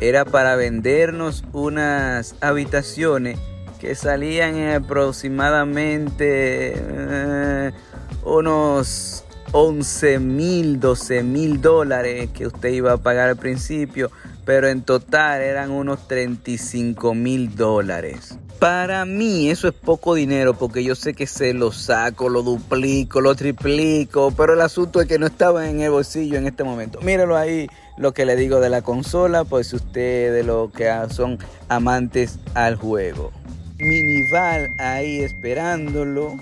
era 0.00 0.24
para 0.24 0.56
vendernos 0.56 1.44
unas 1.52 2.34
habitaciones 2.40 3.38
que 3.80 3.94
salían 3.94 4.56
en 4.56 4.82
aproximadamente 4.82 6.74
eh, 6.76 7.72
unos 8.24 9.25
11 9.58 10.18
mil, 10.18 10.80
12 10.80 11.22
mil 11.22 11.62
dólares 11.62 12.28
que 12.34 12.46
usted 12.46 12.68
iba 12.68 12.92
a 12.92 12.98
pagar 12.98 13.30
al 13.30 13.36
principio, 13.36 14.10
pero 14.44 14.68
en 14.68 14.82
total 14.82 15.40
eran 15.40 15.70
unos 15.70 16.06
35 16.08 17.14
mil 17.14 17.56
dólares. 17.56 18.38
Para 18.58 19.06
mí 19.06 19.48
eso 19.48 19.66
es 19.66 19.72
poco 19.72 20.14
dinero 20.14 20.52
porque 20.52 20.84
yo 20.84 20.94
sé 20.94 21.14
que 21.14 21.26
se 21.26 21.54
lo 21.54 21.72
saco, 21.72 22.28
lo 22.28 22.42
duplico, 22.42 23.22
lo 23.22 23.34
triplico, 23.34 24.30
pero 24.36 24.52
el 24.52 24.60
asunto 24.60 25.00
es 25.00 25.08
que 25.08 25.18
no 25.18 25.24
estaba 25.24 25.70
en 25.70 25.80
el 25.80 25.90
bolsillo 25.90 26.36
en 26.36 26.46
este 26.46 26.62
momento. 26.62 27.00
Míralo 27.00 27.34
ahí 27.34 27.66
lo 27.96 28.12
que 28.12 28.26
le 28.26 28.36
digo 28.36 28.60
de 28.60 28.68
la 28.68 28.82
consola, 28.82 29.44
pues 29.44 29.72
ustedes 29.72 30.34
de 30.34 30.42
lo 30.42 30.70
que 30.70 30.92
son 31.08 31.38
amantes 31.70 32.40
al 32.52 32.76
juego. 32.76 33.32
Minival 33.78 34.68
ahí 34.78 35.20
esperándolo. 35.20 36.36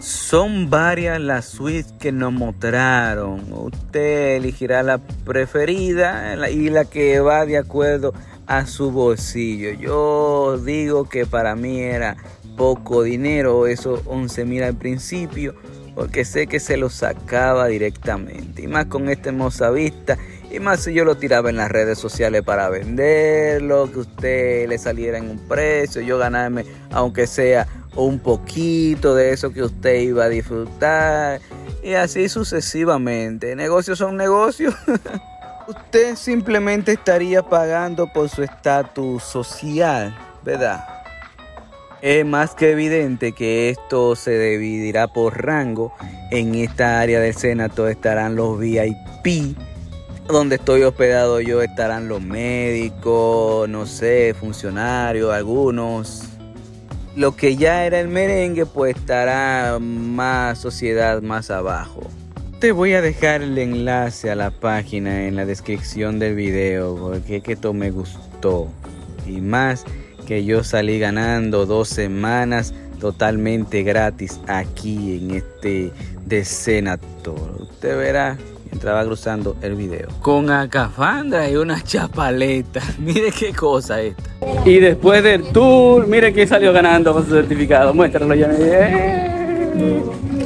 Son 0.00 0.70
varias 0.70 1.20
las 1.20 1.44
suites 1.44 1.92
que 1.98 2.12
nos 2.12 2.32
mostraron. 2.32 3.44
Usted 3.52 4.36
elegirá 4.36 4.82
la 4.82 4.98
preferida 4.98 6.50
y 6.50 6.68
la 6.68 6.84
que 6.84 7.20
va 7.20 7.46
de 7.46 7.58
acuerdo 7.58 8.12
a 8.46 8.66
su 8.66 8.90
bolsillo. 8.90 9.72
Yo 9.72 10.58
digo 10.58 11.08
que 11.08 11.26
para 11.26 11.54
mí 11.54 11.80
era 11.80 12.16
poco 12.56 13.02
dinero, 13.02 13.66
esos 13.66 14.00
11 14.06 14.44
mil 14.44 14.62
al 14.62 14.74
principio, 14.76 15.54
porque 15.94 16.24
sé 16.24 16.46
que 16.46 16.60
se 16.60 16.76
lo 16.76 16.90
sacaba 16.90 17.66
directamente. 17.68 18.62
Y 18.62 18.66
más 18.66 18.86
con 18.86 19.08
esta 19.08 19.30
hermosa 19.30 19.70
vista, 19.70 20.18
y 20.50 20.60
más 20.60 20.80
si 20.80 20.92
yo 20.92 21.04
lo 21.04 21.16
tiraba 21.16 21.50
en 21.50 21.56
las 21.56 21.70
redes 21.70 21.98
sociales 21.98 22.42
para 22.42 22.68
venderlo, 22.68 23.90
que 23.90 24.00
usted 24.00 24.68
le 24.68 24.78
saliera 24.78 25.18
en 25.18 25.30
un 25.30 25.38
precio, 25.48 26.02
yo 26.02 26.18
ganarme, 26.18 26.64
aunque 26.90 27.26
sea 27.26 27.66
un 27.96 28.18
poquito 28.18 29.14
de 29.14 29.32
eso 29.32 29.52
que 29.52 29.62
usted 29.62 30.00
iba 30.00 30.24
a 30.24 30.28
disfrutar, 30.28 31.40
y 31.82 31.94
así 31.94 32.28
sucesivamente. 32.28 33.54
Negocios 33.56 33.98
son 33.98 34.16
negocios. 34.16 34.74
usted 35.68 36.16
simplemente 36.16 36.92
estaría 36.92 37.42
pagando 37.42 38.06
por 38.12 38.28
su 38.28 38.42
estatus 38.42 39.22
social, 39.22 40.16
¿verdad? 40.42 40.84
Es 42.02 42.24
más 42.26 42.54
que 42.54 42.72
evidente 42.72 43.32
que 43.32 43.70
esto 43.70 44.14
se 44.14 44.38
dividirá 44.38 45.08
por 45.08 45.42
rango. 45.42 45.94
En 46.30 46.54
esta 46.54 47.00
área 47.00 47.18
del 47.20 47.34
Senato 47.34 47.88
estarán 47.88 48.36
los 48.36 48.58
VIP. 48.58 49.56
Donde 50.28 50.56
estoy 50.56 50.82
hospedado 50.82 51.40
yo 51.40 51.62
estarán 51.62 52.08
los 52.08 52.20
médicos, 52.20 53.68
no 53.68 53.86
sé, 53.86 54.34
funcionarios, 54.38 55.32
algunos. 55.32 56.33
Lo 57.16 57.36
que 57.36 57.56
ya 57.56 57.86
era 57.86 58.00
el 58.00 58.08
merengue 58.08 58.66
pues 58.66 58.96
estará 58.96 59.78
más 59.78 60.58
sociedad 60.58 61.22
más 61.22 61.50
abajo. 61.50 62.02
Te 62.58 62.72
voy 62.72 62.94
a 62.94 63.02
dejar 63.02 63.42
el 63.42 63.56
enlace 63.58 64.30
a 64.30 64.34
la 64.34 64.50
página 64.50 65.26
en 65.26 65.36
la 65.36 65.44
descripción 65.46 66.18
del 66.18 66.34
video 66.34 66.96
porque 66.96 67.40
que 67.40 67.52
esto 67.52 67.72
me 67.72 67.90
gustó. 67.90 68.68
Y 69.26 69.40
más 69.40 69.84
que 70.26 70.44
yo 70.44 70.64
salí 70.64 70.98
ganando 70.98 71.66
dos 71.66 71.88
semanas 71.88 72.74
totalmente 72.98 73.82
gratis 73.82 74.40
aquí 74.48 75.18
en 75.18 75.30
este 75.32 75.92
Senator. 76.44 77.62
Usted 77.70 77.96
verá 77.96 78.38
mientras 78.74 78.96
va 78.96 79.04
cruzando 79.04 79.56
el 79.62 79.76
video. 79.76 80.08
Con 80.20 80.50
acafandra 80.50 81.48
y 81.48 81.54
una 81.54 81.80
chapaleta. 81.80 82.80
Mire 82.98 83.30
qué 83.30 83.52
cosa 83.52 84.00
esta. 84.00 84.22
Y 84.64 84.80
después 84.80 85.22
del 85.22 85.44
tour, 85.52 86.06
mire 86.08 86.32
quién 86.32 86.48
salió 86.48 86.72
ganando 86.72 87.12
con 87.12 87.24
su 87.24 87.30
certificado. 87.30 87.94
Muéstralo 87.94 88.34
ya. 88.34 88.50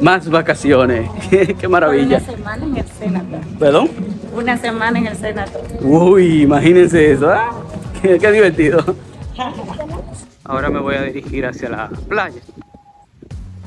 Más 0.03 0.29
vacaciones. 0.29 1.11
Qué 1.59 1.69
maravilla. 1.69 2.19
Una 2.19 2.21
semana 2.21 2.65
en 2.65 2.77
el 2.77 2.87
Senator. 2.87 3.41
¿Perdón? 3.59 3.91
una 4.33 4.57
semana 4.57 4.99
en 4.99 5.07
el 5.09 5.17
Senado. 5.17 5.51
Uy, 5.81 6.43
imagínense 6.43 7.13
eso, 7.13 7.29
¿ah? 7.29 7.51
Qué, 8.01 8.19
qué 8.19 8.31
divertido. 8.31 8.85
Ahora 10.45 10.71
me 10.71 10.79
voy 10.79 10.95
a 10.95 11.03
dirigir 11.03 11.45
hacia 11.45 11.69
la 11.69 11.89
playa. 12.09 12.41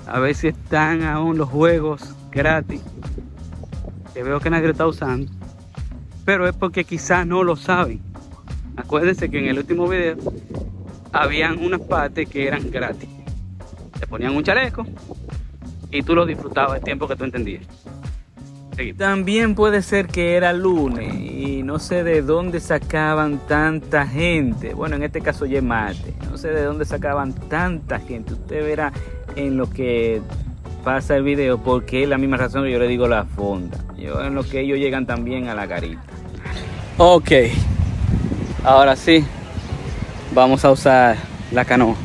A 0.08 0.20
ver 0.20 0.34
si 0.34 0.48
están 0.48 1.04
aún 1.04 1.38
los 1.38 1.50
juegos 1.50 2.16
gratis. 2.32 2.82
Que 4.14 4.24
veo 4.24 4.40
que 4.40 4.50
nadie 4.50 4.66
lo 4.66 4.72
está 4.72 4.88
usando. 4.88 5.32
Pero 6.26 6.48
es 6.48 6.56
porque 6.56 6.84
quizás 6.84 7.26
no 7.26 7.44
lo 7.44 7.56
saben. 7.56 8.02
Acuérdense 8.78 9.30
que 9.30 9.40
en 9.40 9.46
el 9.46 9.58
último 9.58 9.88
video 9.88 10.18
habían 11.12 11.64
unas 11.64 11.82
partes 11.82 12.30
que 12.30 12.48
eran 12.48 12.70
gratis. 12.72 13.10
Te 14.00 14.08
ponían 14.08 14.36
un 14.36 14.44
chaleco 14.44 14.86
y 15.92 16.04
tú 16.04 16.16
lo 16.16 16.26
disfrutabas 16.26 16.78
el 16.78 16.84
tiempo 16.84 17.08
que 17.08 17.16
tú 17.16 17.24
entendías. 17.24 17.66
También 18.98 19.54
puede 19.54 19.82
ser 19.82 20.08
que 20.08 20.36
era 20.36 20.54
lunes 20.54 21.14
y 21.14 21.62
no 21.62 21.78
sé 21.78 22.04
de 22.04 22.22
dónde 22.22 22.60
sacaban 22.60 23.40
tanta 23.48 24.08
gente. 24.08 24.74
Bueno, 24.74 24.96
en 24.96 25.04
este 25.04 25.22
caso 25.22 25.46
ya 25.46 25.62
mate. 25.62 26.16
No 26.30 26.38
sé 26.38 26.50
de 26.50 26.64
dónde 26.64 26.86
sacaban 26.86 27.34
tanta 27.34 28.00
gente. 28.00 28.34
Usted 28.34 28.64
verá 28.64 28.92
en 29.36 29.58
lo 29.58 29.70
que 29.70 30.22
pasa 30.84 31.16
el 31.16 31.24
video 31.24 31.58
porque 31.58 32.04
es 32.04 32.10
la 32.10 32.18
misma 32.18 32.38
razón 32.38 32.64
que 32.64 32.72
yo 32.72 32.80
le 32.80 32.88
digo 32.88 33.08
la 33.08 33.26
fonda. 33.26 33.78
Yo 33.98 34.22
en 34.22 34.36
lo 34.36 34.44
que 34.44 34.62
ellos 34.62 34.78
llegan 34.78 35.06
también 35.06 35.48
a 35.48 35.56
la 35.56 35.66
garita. 35.66 36.02
Ok. 36.98 37.32
Ahora 38.64 38.96
sí. 38.96 39.24
Vamos 40.34 40.64
a 40.64 40.72
usar 40.72 41.18
la 41.52 41.66
canoa. 41.66 41.96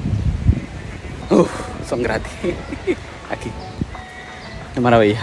Uf, 1.30 1.50
son 1.88 2.02
gratis. 2.02 2.32
Aquí. 3.30 3.50
Qué 4.74 4.80
maravilla. 4.80 5.20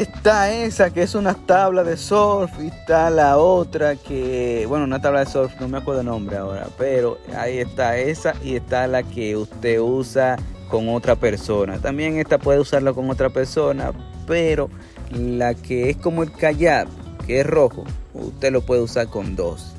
Está 0.00 0.50
esa 0.50 0.88
que 0.88 1.02
es 1.02 1.14
una 1.14 1.34
tabla 1.34 1.84
de 1.84 1.98
surf 1.98 2.50
y 2.58 2.68
está 2.68 3.10
la 3.10 3.36
otra 3.36 3.96
que, 3.96 4.64
bueno, 4.66 4.86
una 4.86 5.02
tabla 5.02 5.20
de 5.20 5.26
surf, 5.26 5.52
no 5.60 5.68
me 5.68 5.76
acuerdo 5.76 6.00
el 6.00 6.06
nombre 6.06 6.38
ahora, 6.38 6.68
pero 6.78 7.18
ahí 7.36 7.58
está 7.58 7.98
esa 7.98 8.32
y 8.42 8.56
está 8.56 8.86
la 8.86 9.02
que 9.02 9.36
usted 9.36 9.78
usa 9.78 10.38
con 10.70 10.88
otra 10.88 11.16
persona. 11.16 11.78
También 11.80 12.16
esta 12.16 12.38
puede 12.38 12.60
usarla 12.60 12.94
con 12.94 13.10
otra 13.10 13.28
persona, 13.28 13.92
pero 14.26 14.70
la 15.10 15.52
que 15.52 15.90
es 15.90 15.98
como 15.98 16.22
el 16.22 16.32
kayak, 16.32 16.88
que 17.26 17.40
es 17.40 17.46
rojo, 17.46 17.84
usted 18.14 18.52
lo 18.52 18.62
puede 18.62 18.80
usar 18.80 19.06
con 19.08 19.36
dos. 19.36 19.74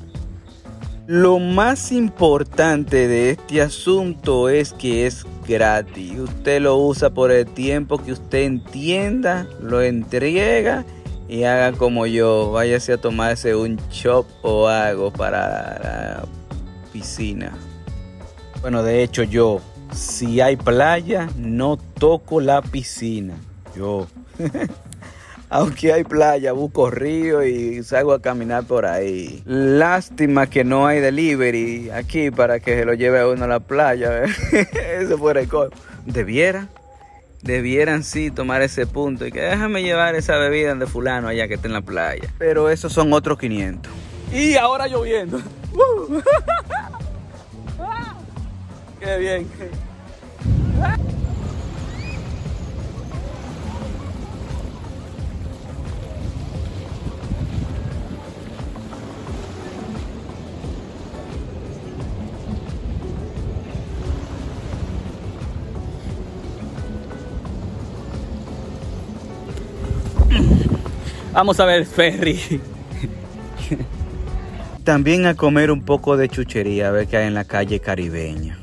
Lo 1.12 1.38
más 1.38 1.92
importante 1.92 3.06
de 3.06 3.32
este 3.32 3.60
asunto 3.60 4.48
es 4.48 4.72
que 4.72 5.06
es 5.06 5.26
gratis. 5.46 6.18
Usted 6.18 6.62
lo 6.62 6.78
usa 6.78 7.10
por 7.10 7.30
el 7.30 7.44
tiempo 7.44 7.98
que 7.98 8.12
usted 8.12 8.44
entienda, 8.44 9.46
lo 9.60 9.82
entrega 9.82 10.86
y 11.28 11.42
haga 11.42 11.72
como 11.76 12.06
yo. 12.06 12.52
Váyase 12.52 12.94
a 12.94 12.96
tomarse 12.96 13.54
un 13.54 13.78
chop 13.90 14.26
o 14.40 14.68
algo 14.68 15.12
para 15.12 15.42
la 15.82 16.24
piscina. 16.94 17.52
Bueno, 18.62 18.82
de 18.82 19.02
hecho 19.02 19.22
yo, 19.22 19.60
si 19.92 20.40
hay 20.40 20.56
playa, 20.56 21.28
no 21.36 21.76
toco 21.76 22.40
la 22.40 22.62
piscina. 22.62 23.34
Yo. 23.76 24.06
aunque 25.52 25.92
hay 25.92 26.02
playa, 26.02 26.52
busco 26.52 26.90
río 26.90 27.44
y 27.44 27.82
salgo 27.84 28.14
a 28.14 28.22
caminar 28.22 28.64
por 28.64 28.86
ahí. 28.86 29.42
Lástima 29.44 30.46
que 30.48 30.64
no 30.64 30.86
hay 30.86 31.00
delivery 31.00 31.90
aquí 31.90 32.30
para 32.30 32.58
que 32.58 32.74
se 32.74 32.86
lo 32.86 32.94
lleve 32.94 33.20
a 33.20 33.28
uno 33.28 33.44
a 33.44 33.48
la 33.48 33.60
playa. 33.60 34.22
Eso 34.98 35.18
fuera 35.18 35.40
el 35.40 35.48
colmo. 35.48 35.76
Debiera, 36.06 36.68
debieran 37.42 38.02
sí 38.02 38.30
tomar 38.30 38.62
ese 38.62 38.86
punto 38.86 39.26
y 39.26 39.30
que 39.30 39.42
déjame 39.42 39.82
llevar 39.82 40.14
esa 40.14 40.38
bebida 40.38 40.74
de 40.74 40.86
fulano 40.86 41.28
allá 41.28 41.46
que 41.48 41.54
está 41.54 41.66
en 41.66 41.74
la 41.74 41.82
playa. 41.82 42.32
Pero 42.38 42.70
esos 42.70 42.90
son 42.90 43.12
otros 43.12 43.38
500. 43.38 43.92
Y 44.32 44.56
ahora 44.56 44.86
lloviendo. 44.86 45.38
Qué 49.00 49.18
bien. 49.18 49.46
Vamos 71.32 71.58
a 71.60 71.64
ver 71.64 71.86
ferry. 71.86 72.60
También 74.84 75.26
a 75.26 75.34
comer 75.34 75.70
un 75.70 75.82
poco 75.82 76.16
de 76.16 76.28
chuchería, 76.28 76.88
a 76.88 76.90
ver 76.90 77.06
qué 77.06 77.16
hay 77.16 77.26
en 77.28 77.34
la 77.34 77.44
calle 77.44 77.80
caribeña. 77.80 78.58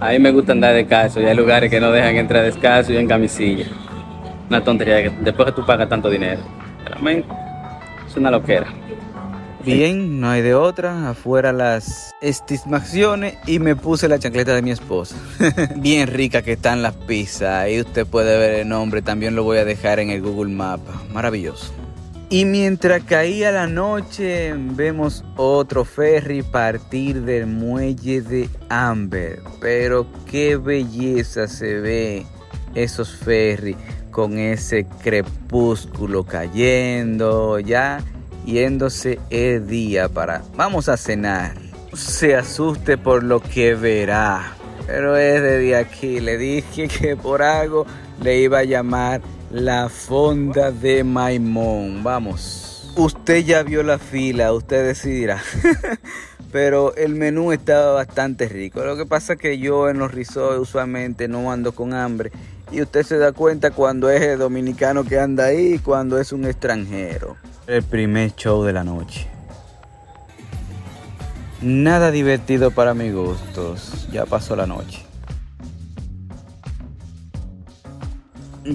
A 0.00 0.10
mí 0.10 0.18
me 0.18 0.30
gusta 0.30 0.52
andar 0.52 0.74
descalzo 0.74 1.20
y 1.20 1.26
hay 1.26 1.36
lugares 1.36 1.70
que 1.70 1.80
no 1.80 1.90
dejan 1.90 2.16
entrar 2.16 2.44
descalzo 2.44 2.92
y 2.92 2.96
en 2.96 3.08
camisilla. 3.08 3.66
Una 4.48 4.62
tontería, 4.62 5.10
después 5.20 5.46
que 5.46 5.52
tú 5.52 5.66
pagas 5.66 5.88
tanto 5.88 6.08
dinero. 6.08 6.40
Realmente, 6.84 7.28
es 8.06 8.16
una 8.16 8.30
loquera. 8.30 8.72
Bien, 9.64 10.20
no 10.20 10.30
hay 10.30 10.40
de 10.40 10.54
otra. 10.54 11.10
Afuera 11.10 11.52
las 11.52 12.14
estimaciones 12.22 13.36
y 13.46 13.58
me 13.58 13.76
puse 13.76 14.08
la 14.08 14.18
chancleta 14.18 14.54
de 14.54 14.62
mi 14.62 14.70
esposa. 14.70 15.16
Bien 15.76 16.06
rica 16.06 16.40
que 16.42 16.52
están 16.52 16.80
las 16.80 16.94
pizzas. 16.94 17.64
Ahí 17.64 17.80
usted 17.80 18.06
puede 18.06 18.38
ver 18.38 18.60
el 18.60 18.68
nombre. 18.68 19.02
También 19.02 19.34
lo 19.34 19.42
voy 19.42 19.58
a 19.58 19.64
dejar 19.64 19.98
en 19.98 20.10
el 20.10 20.22
Google 20.22 20.54
Map. 20.54 20.80
Maravilloso. 21.12 21.74
Y 22.30 22.44
mientras 22.44 23.04
caía 23.04 23.50
la 23.50 23.66
noche, 23.66 24.52
vemos 24.54 25.24
otro 25.36 25.86
ferry 25.86 26.42
partir 26.42 27.22
del 27.22 27.46
muelle 27.46 28.20
de 28.20 28.50
Amber. 28.68 29.40
Pero 29.62 30.06
qué 30.30 30.56
belleza 30.56 31.48
se 31.48 31.80
ve 31.80 32.26
esos 32.74 33.16
ferries 33.16 33.78
con 34.10 34.36
ese 34.36 34.84
crepúsculo 35.02 36.24
cayendo, 36.24 37.60
ya 37.60 38.02
yéndose 38.44 39.18
el 39.30 39.66
día 39.66 40.10
para 40.10 40.42
vamos 40.54 40.90
a 40.90 40.98
cenar. 40.98 41.56
se 41.94 42.36
asuste 42.36 42.98
por 42.98 43.22
lo 43.22 43.40
que 43.40 43.74
verá. 43.74 44.52
Pero 44.86 45.16
es 45.16 45.40
de 45.40 45.76
aquí, 45.76 46.20
le 46.20 46.36
dije 46.36 46.88
que 46.88 47.16
por 47.16 47.42
algo 47.42 47.86
le 48.22 48.40
iba 48.40 48.58
a 48.58 48.64
llamar 48.64 49.22
la 49.50 49.88
fonda 49.88 50.70
de 50.70 51.04
Maimón. 51.04 52.02
Vamos. 52.02 52.92
Usted 52.96 53.44
ya 53.44 53.62
vio 53.62 53.82
la 53.82 53.98
fila, 53.98 54.52
usted 54.52 54.86
decidirá. 54.86 55.40
Pero 56.52 56.94
el 56.96 57.14
menú 57.14 57.52
estaba 57.52 57.92
bastante 57.92 58.48
rico. 58.48 58.82
Lo 58.82 58.96
que 58.96 59.06
pasa 59.06 59.34
es 59.34 59.38
que 59.38 59.58
yo 59.58 59.88
en 59.88 59.98
los 59.98 60.12
risoles 60.12 60.60
usualmente 60.60 61.28
no 61.28 61.52
ando 61.52 61.72
con 61.72 61.92
hambre. 61.92 62.32
Y 62.72 62.82
usted 62.82 63.02
se 63.02 63.18
da 63.18 63.32
cuenta 63.32 63.70
cuando 63.70 64.10
es 64.10 64.22
el 64.22 64.38
dominicano 64.38 65.04
que 65.04 65.18
anda 65.18 65.46
ahí 65.46 65.74
y 65.74 65.78
cuando 65.78 66.18
es 66.18 66.32
un 66.32 66.44
extranjero. 66.46 67.36
El 67.66 67.82
primer 67.82 68.34
show 68.34 68.64
de 68.64 68.72
la 68.72 68.84
noche. 68.84 69.28
Nada 71.60 72.10
divertido 72.10 72.70
para 72.70 72.94
mis 72.94 73.14
gustos. 73.14 74.08
Ya 74.10 74.24
pasó 74.26 74.56
la 74.56 74.66
noche. 74.66 75.07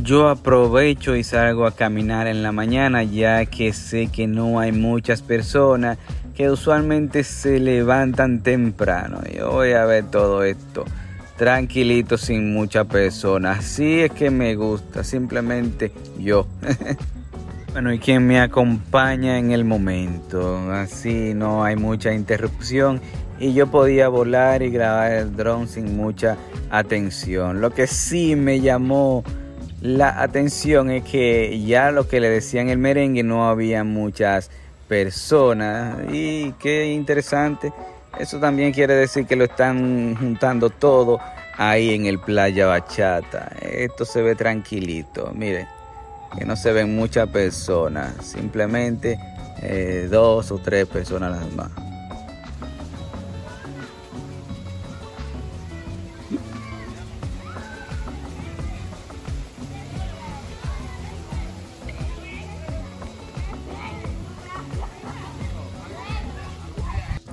Yo 0.01 0.27
aprovecho 0.29 1.15
y 1.15 1.23
salgo 1.23 1.67
a 1.67 1.75
caminar 1.75 2.25
en 2.25 2.41
la 2.41 2.51
mañana 2.51 3.03
ya 3.03 3.45
que 3.45 3.73
sé 3.73 4.07
que 4.07 4.25
no 4.25 4.59
hay 4.59 4.71
muchas 4.71 5.21
personas 5.21 5.99
que 6.33 6.49
usualmente 6.49 7.23
se 7.23 7.59
levantan 7.59 8.41
temprano. 8.41 9.21
Yo 9.31 9.51
voy 9.51 9.73
a 9.73 9.85
ver 9.85 10.05
todo 10.05 10.43
esto 10.43 10.83
tranquilito 11.37 12.17
sin 12.17 12.53
muchas 12.53 12.87
personas. 12.87 13.59
Así 13.59 13.99
es 13.99 14.11
que 14.11 14.31
me 14.31 14.55
gusta, 14.55 15.03
simplemente 15.03 15.91
yo. 16.17 16.47
bueno, 17.73 17.93
y 17.93 17.99
quien 17.99 18.25
me 18.25 18.39
acompaña 18.39 19.37
en 19.37 19.51
el 19.51 19.63
momento. 19.63 20.71
Así 20.71 21.35
no 21.35 21.63
hay 21.63 21.75
mucha 21.75 22.13
interrupción 22.13 22.99
y 23.39 23.53
yo 23.53 23.67
podía 23.67 24.07
volar 24.07 24.63
y 24.63 24.71
grabar 24.71 25.11
el 25.11 25.35
drone 25.35 25.67
sin 25.67 25.95
mucha 25.95 26.35
atención. 26.71 27.61
Lo 27.61 27.69
que 27.69 27.85
sí 27.85 28.35
me 28.35 28.59
llamó 28.59 29.23
la 29.83 30.21
atención 30.21 30.89
es 30.91 31.03
que 31.03 31.61
ya 31.61 31.91
lo 31.91 32.07
que 32.07 32.21
le 32.21 32.29
decían 32.29 32.69
el 32.69 32.77
merengue 32.77 33.21
no 33.21 33.49
había 33.49 33.83
muchas 33.83 34.49
personas 34.87 35.97
y 36.09 36.53
qué 36.53 36.93
interesante. 36.93 37.73
Eso 38.17 38.39
también 38.39 38.71
quiere 38.71 38.93
decir 38.93 39.25
que 39.25 39.35
lo 39.35 39.43
están 39.43 40.15
juntando 40.15 40.69
todo 40.69 41.19
ahí 41.57 41.93
en 41.95 42.05
el 42.05 42.17
playa 42.17 42.65
bachata. 42.65 43.51
Esto 43.59 44.05
se 44.05 44.21
ve 44.21 44.35
tranquilito, 44.35 45.33
mire, 45.35 45.67
que 46.37 46.45
no 46.45 46.55
se 46.55 46.71
ven 46.71 46.95
muchas 46.95 47.27
personas, 47.27 48.13
simplemente 48.25 49.19
eh, 49.61 50.07
dos 50.09 50.49
o 50.51 50.59
tres 50.59 50.87
personas 50.87 51.31
nada 51.31 51.47
más. 51.57 51.92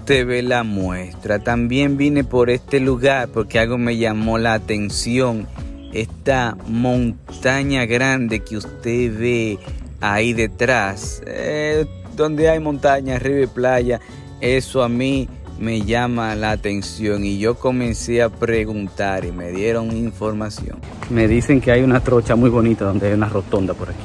Usted 0.01 0.27
ve 0.27 0.43
la 0.43 0.65
muestra. 0.65 1.39
También 1.39 1.97
vine 1.97 2.25
por 2.25 2.49
este 2.51 2.81
lugar 2.81 3.29
porque 3.29 3.59
algo 3.59 3.77
me 3.77 3.99
llamó 3.99 4.39
la 4.39 4.55
atención. 4.55 5.47
Esta 5.93 6.57
montaña 6.67 7.85
grande 7.85 8.41
que 8.41 8.57
usted 8.57 9.19
ve 9.19 9.59
ahí 10.01 10.33
detrás, 10.33 11.23
eh, 11.27 11.85
donde 12.17 12.49
hay 12.49 12.61
montaña, 12.61 13.19
río 13.19 13.43
y 13.43 13.47
playa, 13.47 14.01
eso 14.41 14.83
a 14.83 14.89
mí 14.89 15.29
me 15.59 15.83
llama 15.83 16.35
la 16.35 16.53
atención 16.53 17.25
y 17.25 17.39
yo 17.39 17.57
comencé 17.57 18.23
a 18.23 18.31
preguntar 18.31 19.25
y 19.25 19.33
me 19.33 19.51
dieron 19.51 19.95
información. 19.95 20.79
Me 21.11 21.29
dicen 21.29 21.61
que 21.61 21.73
hay 21.73 21.83
una 21.83 22.01
trocha 22.01 22.37
muy 22.37 22.49
bonita 22.49 22.85
donde 22.85 23.09
hay 23.09 23.13
una 23.13 23.29
rotonda 23.29 23.75
por 23.75 23.91
aquí 23.91 23.99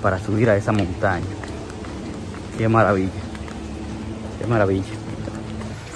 para 0.00 0.18
subir 0.20 0.48
a 0.50 0.56
esa 0.56 0.70
montaña. 0.70 1.26
Qué 2.56 2.68
maravilla. 2.68 3.10
Qué 4.38 4.46
maravilla. 4.46 5.03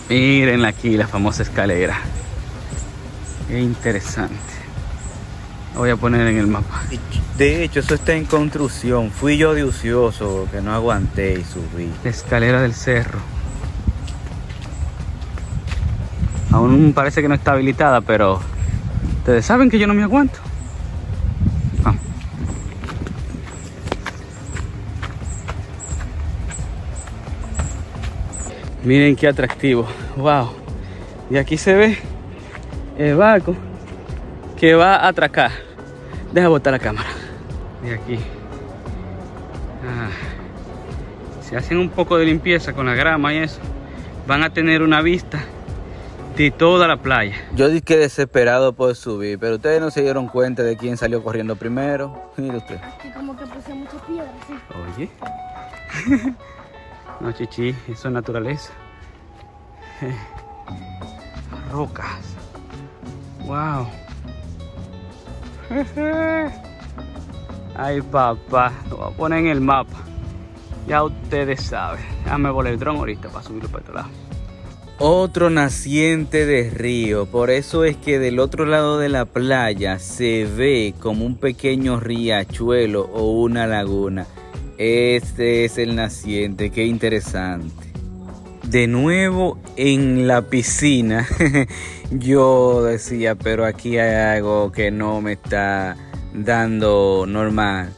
Miren 0.09 0.65
aquí 0.65 0.97
la 0.97 1.07
famosa 1.07 1.43
escalera. 1.43 1.99
Qué 3.47 3.61
interesante. 3.61 4.37
voy 5.75 5.91
a 5.91 5.97
poner 5.97 6.27
en 6.27 6.39
el 6.39 6.47
mapa. 6.47 6.83
De 7.37 7.63
hecho, 7.63 7.81
eso 7.81 7.95
está 7.95 8.15
en 8.15 8.25
construcción. 8.25 9.11
Fui 9.11 9.37
yo 9.37 9.55
de 9.55 9.65
ocioso 9.65 10.49
que 10.51 10.63
no 10.63 10.73
aguanté 10.73 11.39
y 11.41 11.45
subí. 11.45 11.91
La 12.05 12.11
escalera 12.11 12.63
del 12.63 12.73
cerro. 12.75 13.19
Aún 16.51 16.93
parece 16.95 17.21
que 17.21 17.29
no 17.29 17.35
está 17.35 17.53
habilitada, 17.53 18.01
pero 18.01 18.41
ustedes 19.19 19.45
saben 19.45 19.69
que 19.69 19.79
yo 19.79 19.87
no 19.87 19.95
me 19.95 20.03
aguanto. 20.03 20.48
Miren 28.85 29.17
qué 29.17 29.29
atractivo. 29.29 29.87
Wow. 30.17 30.51
Y 31.31 31.37
aquí 31.37 31.57
se 31.57 31.75
ve 31.75 31.99
el 32.97 33.17
barco 33.17 33.55
que 34.59 34.75
va 34.75 34.97
a 34.97 35.09
atracar. 35.09 35.51
Deja 36.33 36.49
botar 36.49 36.73
la 36.73 36.79
cámara. 36.79 37.09
Y 37.85 37.91
aquí. 37.91 38.19
Ah. 39.85 40.11
Si 41.43 41.57
hacen 41.57 41.79
un 41.79 41.89
poco 41.89 42.19
de 42.19 42.27
limpieza 42.27 42.73
con 42.73 42.87
la 42.87 42.95
grama 42.95 43.33
y 43.33 43.39
eso, 43.39 43.61
van 44.27 44.43
a 44.43 44.53
tener 44.53 44.83
una 44.83 45.01
vista 45.01 45.43
de 46.37 46.51
toda 46.51 46.87
la 46.87 46.99
playa. 46.99 47.35
Yo 47.57 47.69
dije 47.69 47.97
desesperado 47.97 48.75
por 48.75 48.95
subir, 48.95 49.39
pero 49.39 49.57
ustedes 49.57 49.81
no 49.81 49.91
se 49.91 50.03
dieron 50.03 50.29
cuenta 50.29 50.63
de 50.63 50.77
quién 50.77 50.97
salió 50.97 51.23
corriendo 51.23 51.57
primero. 51.57 52.31
Mire 52.37 52.59
usted. 52.59 52.79
como 53.15 53.37
que 53.37 53.45
puse 53.47 53.75
muchas 53.75 54.01
piedras, 54.03 54.35
sí. 54.47 54.55
Oye. 54.97 56.35
No, 57.21 57.33
chichi, 57.33 57.75
eso 57.89 58.09
es 58.09 58.15
naturaleza. 58.15 58.73
Rocas. 61.73 62.37
Wow. 63.45 63.89
Ay, 67.77 68.01
papá, 68.03 68.73
lo 68.89 68.97
voy 68.97 69.13
a 69.13 69.17
poner 69.17 69.39
en 69.41 69.47
el 69.49 69.61
mapa. 69.61 69.99
Ya 70.87 71.03
ustedes 71.03 71.63
saben. 71.63 72.05
Déjame 72.25 72.51
volar 72.51 72.73
el 72.73 72.79
dron 72.79 72.97
ahorita 72.97 73.29
para 73.29 73.45
subirlo 73.45 73.69
para 73.69 73.83
otro 73.83 73.95
lado. 73.95 74.09
Otro 75.01 75.49
naciente 75.49 76.45
de 76.45 76.71
río, 76.71 77.27
por 77.27 77.51
eso 77.51 77.85
es 77.85 77.97
que 77.97 78.19
del 78.19 78.41
otro 78.41 78.67
lado 78.67 78.99
de 78.99 79.09
la 79.09 79.27
playa 79.27 80.01
se 80.01 80.45
ve 80.45 80.93
como 80.99 81.25
un 81.25 81.37
pequeño 81.37 82.01
riachuelo 82.01 83.03
o 83.03 83.31
una 83.31 83.69
laguna. 83.69 84.27
Este 84.79 85.65
es 85.65 85.77
el 85.77 85.97
naciente, 85.97 86.71
qué 86.71 86.87
interesante. 86.87 87.75
De 88.63 88.87
nuevo 88.87 89.59
en 89.77 90.29
la 90.29 90.43
piscina, 90.43 91.27
yo 92.13 92.85
decía, 92.85 93.35
pero 93.35 93.67
aquí 93.67 93.99
hay 93.99 94.37
algo 94.37 94.71
que 94.71 94.93
no 94.93 95.21
me 95.21 95.33
está 95.33 95.97
dando 96.33 97.25
normal. 97.27 97.93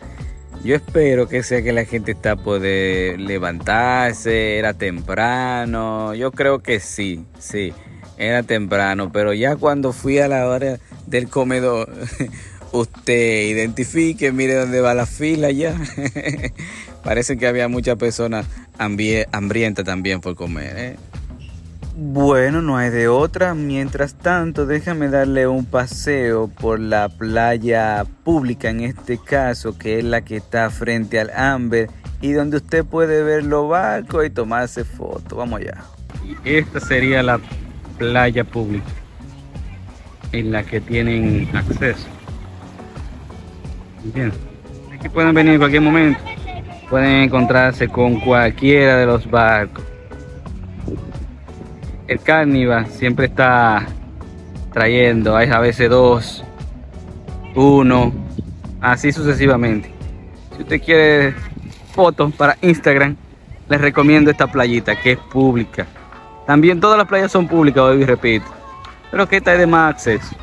Yo 0.65 0.75
espero 0.75 1.29
que 1.29 1.43
sea 1.43 1.63
que 1.63 1.75
la 1.75 1.85
gente 1.85 2.13
está 2.13 2.37
poder 2.37 3.21
levantarse, 3.21 4.57
era 4.57 4.73
temprano, 4.73 6.15
yo 6.15 6.33
creo 6.33 6.63
que 6.63 6.81
sí, 6.81 7.27
sí, 7.39 7.75
era 8.17 8.43
temprano, 8.43 9.13
pero 9.13 9.35
ya 9.35 9.57
cuando 9.57 9.93
fui 9.93 10.19
a 10.19 10.29
la 10.29 10.47
hora 10.47 10.79
del 11.07 11.29
comedor, 11.29 11.91
usted 12.73 13.49
identifique, 13.49 14.33
mire 14.33 14.55
dónde 14.55 14.81
va 14.81 14.95
la 14.95 15.07
fila 15.07 15.51
ya. 15.51 15.75
Parece 17.05 17.39
que 17.39 17.47
había 17.47 17.69
muchas 17.69 17.97
personas 17.97 18.47
hambrientas 18.79 19.85
también 19.85 20.21
por 20.21 20.35
comer. 20.35 20.75
¿eh? 20.77 20.97
Bueno, 21.97 22.63
no 22.63 22.77
hay 22.77 22.91
de 22.91 23.09
otra. 23.09 23.55
Mientras 23.55 24.15
tanto, 24.15 24.67
déjame 24.67 25.09
darle 25.09 25.47
un 25.47 25.65
paseo 25.65 26.49
por 26.49 26.79
la 26.79 27.09
playa 27.09 28.05
pública, 28.25 28.71
en 28.71 28.81
este 28.81 29.19
caso, 29.19 29.77
que 29.77 29.99
es 29.99 30.05
la 30.05 30.23
que 30.23 30.37
está 30.37 30.71
frente 30.71 31.19
al 31.19 31.31
Amber, 31.31 31.91
y 32.21 32.33
donde 32.33 32.59
usted 32.59 32.85
puede 32.85 33.23
ver 33.23 33.45
los 33.45 33.69
barcos 33.69 34.27
y 34.27 34.31
tomarse 34.31 34.85
fotos. 34.85 35.37
Vamos 35.37 35.61
allá. 35.61 35.79
Esta 36.45 36.81
sería 36.81 37.23
la 37.23 37.41
playa 37.99 38.45
pública 38.45 38.87
en 40.33 40.53
la 40.53 40.63
que 40.63 40.81
tienen 40.81 41.49
acceso. 41.55 42.07
Bien, 44.03 44.33
aquí 44.93 45.09
pueden 45.09 45.35
venir 45.35 45.55
en 45.55 45.59
cualquier 45.59 45.83
momento. 45.83 46.21
Pueden 46.89 47.23
encontrarse 47.23 47.89
con 47.89 48.19
cualquiera 48.21 48.97
de 48.97 49.07
los 49.07 49.31
barcos. 49.31 49.85
El 52.09 52.19
carnival 52.21 52.87
siempre 52.87 53.27
está 53.27 53.87
trayendo, 54.73 55.37
hay 55.37 55.49
a 55.51 55.61
veces 55.61 55.89
dos, 55.89 56.45
uno, 57.55 58.13
así 58.81 59.13
sucesivamente. 59.13 59.93
Si 60.57 60.63
usted 60.63 60.83
quiere 60.83 61.35
fotos 61.93 62.35
para 62.35 62.57
Instagram, 62.63 63.17
les 63.69 63.81
recomiendo 63.81 64.31
esta 64.31 64.47
playita 64.47 65.01
que 65.01 65.13
es 65.13 65.19
pública. 65.19 65.87
También 66.47 66.81
todas 66.81 66.99
las 66.99 67.07
playas 67.07 67.31
son 67.31 67.47
públicas, 67.47 67.83
hoy 67.83 68.05
repito. 68.05 68.47
Pero 69.11 69.29
que 69.29 69.37
esta 69.37 69.53
es 69.53 69.61
de 69.61 69.67
más 69.67 69.95
acceso. 69.95 70.35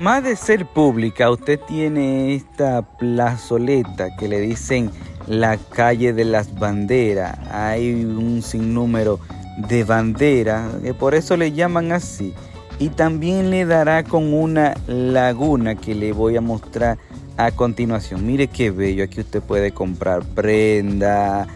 Más 0.00 0.24
de 0.24 0.34
ser 0.34 0.66
pública, 0.66 1.30
usted 1.30 1.60
tiene 1.60 2.34
esta 2.34 2.82
plazoleta 2.82 4.16
que 4.16 4.26
le 4.26 4.40
dicen 4.40 4.90
la 5.28 5.56
calle 5.56 6.12
de 6.12 6.24
las 6.24 6.58
banderas. 6.58 7.38
Hay 7.52 8.04
un 8.04 8.42
sinnúmero 8.42 9.20
de 9.56 9.84
banderas, 9.84 10.74
que 10.82 10.94
por 10.94 11.14
eso 11.14 11.36
le 11.36 11.52
llaman 11.52 11.92
así. 11.92 12.34
Y 12.80 12.88
también 12.88 13.50
le 13.50 13.66
dará 13.66 14.02
con 14.02 14.34
una 14.34 14.74
laguna 14.88 15.76
que 15.76 15.94
le 15.94 16.12
voy 16.12 16.36
a 16.36 16.40
mostrar 16.40 16.98
a 17.36 17.52
continuación. 17.52 18.26
Mire 18.26 18.48
qué 18.48 18.72
bello, 18.72 19.04
aquí 19.04 19.20
usted 19.20 19.42
puede 19.42 19.70
comprar 19.70 20.24
prenda 20.24 21.46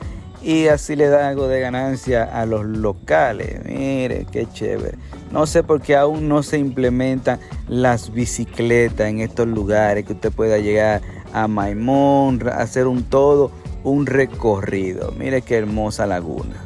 y 0.42 0.68
así 0.68 0.96
le 0.96 1.08
da 1.08 1.28
algo 1.28 1.48
de 1.48 1.60
ganancia 1.60 2.24
a 2.24 2.46
los 2.46 2.64
locales. 2.64 3.64
Mire 3.64 4.26
qué 4.30 4.46
chévere. 4.52 4.96
No 5.30 5.46
sé 5.46 5.62
por 5.62 5.82
qué 5.82 5.96
aún 5.96 6.28
no 6.28 6.42
se 6.42 6.58
implementan 6.58 7.38
las 7.68 8.12
bicicletas 8.12 9.08
en 9.08 9.20
estos 9.20 9.46
lugares, 9.46 10.04
que 10.04 10.14
usted 10.14 10.32
pueda 10.32 10.58
llegar 10.58 11.02
a 11.32 11.48
Maimón, 11.48 12.40
hacer 12.48 12.86
un 12.86 13.02
todo, 13.04 13.50
un 13.84 14.06
recorrido. 14.06 15.12
Mire 15.18 15.42
qué 15.42 15.56
hermosa 15.56 16.06
laguna. 16.06 16.64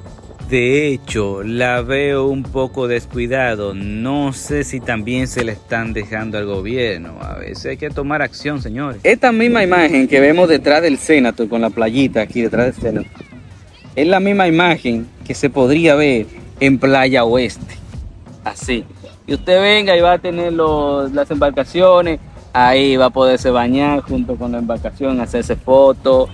De 0.48 0.88
hecho, 0.88 1.42
la 1.42 1.80
veo 1.80 2.26
un 2.26 2.42
poco 2.42 2.87
descuidado. 2.87 3.72
No 3.72 4.35
sé 4.35 4.64
si 4.64 4.80
también 4.80 5.26
se 5.26 5.44
le 5.44 5.52
están 5.52 5.94
dejando 5.94 6.37
al 6.37 6.44
gobierno. 6.44 7.16
A 7.22 7.38
veces 7.38 7.66
hay 7.66 7.76
que 7.78 7.88
tomar 7.88 8.20
acción, 8.20 8.61
señores. 8.61 9.00
Esta 9.02 9.32
misma 9.32 9.62
imagen 9.62 10.06
que 10.06 10.20
vemos 10.20 10.50
detrás 10.50 10.82
del 10.82 10.98
Senator 10.98 11.48
con 11.48 11.62
la 11.62 11.70
playita 11.70 12.20
aquí 12.20 12.42
detrás 12.42 12.66
del 12.66 12.74
Senator 12.74 13.32
es 13.94 14.07
la 14.07 14.20
misma 14.20 14.48
imagen 14.48 15.07
que 15.26 15.35
se 15.35 15.50
podría 15.50 15.94
ver 15.94 16.26
en 16.61 16.78
Playa 16.78 17.24
Oeste 17.24 17.83
así. 18.44 18.85
Y 19.26 19.35
usted 19.35 19.61
venga 19.61 19.96
y 19.96 20.00
va 20.00 20.14
a 20.14 20.18
tener 20.18 20.52
las 20.52 21.31
embarcaciones, 21.31 22.18
ahí 22.52 22.96
va 22.96 23.07
a 23.07 23.11
poderse 23.11 23.50
bañar 23.50 24.00
junto 24.00 24.37
con 24.37 24.52
la 24.52 24.59
embarcación, 24.59 25.20
hacerse 25.20 25.57
fotos. 25.57 26.31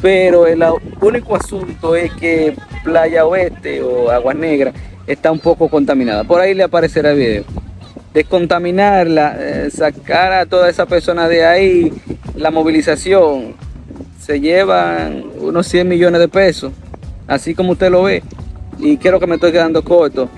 Pero 0.00 0.46
el 0.46 0.62
único 1.00 1.34
asunto 1.34 1.96
es 1.96 2.12
que 2.14 2.56
Playa 2.84 3.26
Oeste 3.26 3.82
o 3.82 4.10
Agua 4.10 4.34
Negra 4.34 4.72
está 5.06 5.32
un 5.32 5.40
poco 5.40 5.68
contaminada. 5.68 6.24
Por 6.24 6.40
ahí 6.40 6.54
le 6.54 6.62
aparecerá 6.62 7.10
el 7.10 7.18
video. 7.18 7.44
Descontaminarla, 8.14 9.36
eh, 9.38 9.70
sacar 9.70 10.32
a 10.32 10.46
toda 10.46 10.68
esa 10.68 10.86
persona 10.86 11.28
de 11.28 11.44
ahí, 11.44 11.92
la 12.36 12.50
movilización, 12.50 13.54
se 14.20 14.40
llevan 14.40 15.24
unos 15.38 15.66
100 15.66 15.88
millones 15.88 16.20
de 16.20 16.28
pesos, 16.28 16.72
así 17.30 17.54
como 17.54 17.72
usted 17.72 17.90
lo 17.90 18.02
ve. 18.02 18.22
Y 18.78 18.96
creo 18.98 19.20
que 19.20 19.26
me 19.26 19.36
estoy 19.36 19.52
quedando 19.52 19.82
corto 19.82 20.28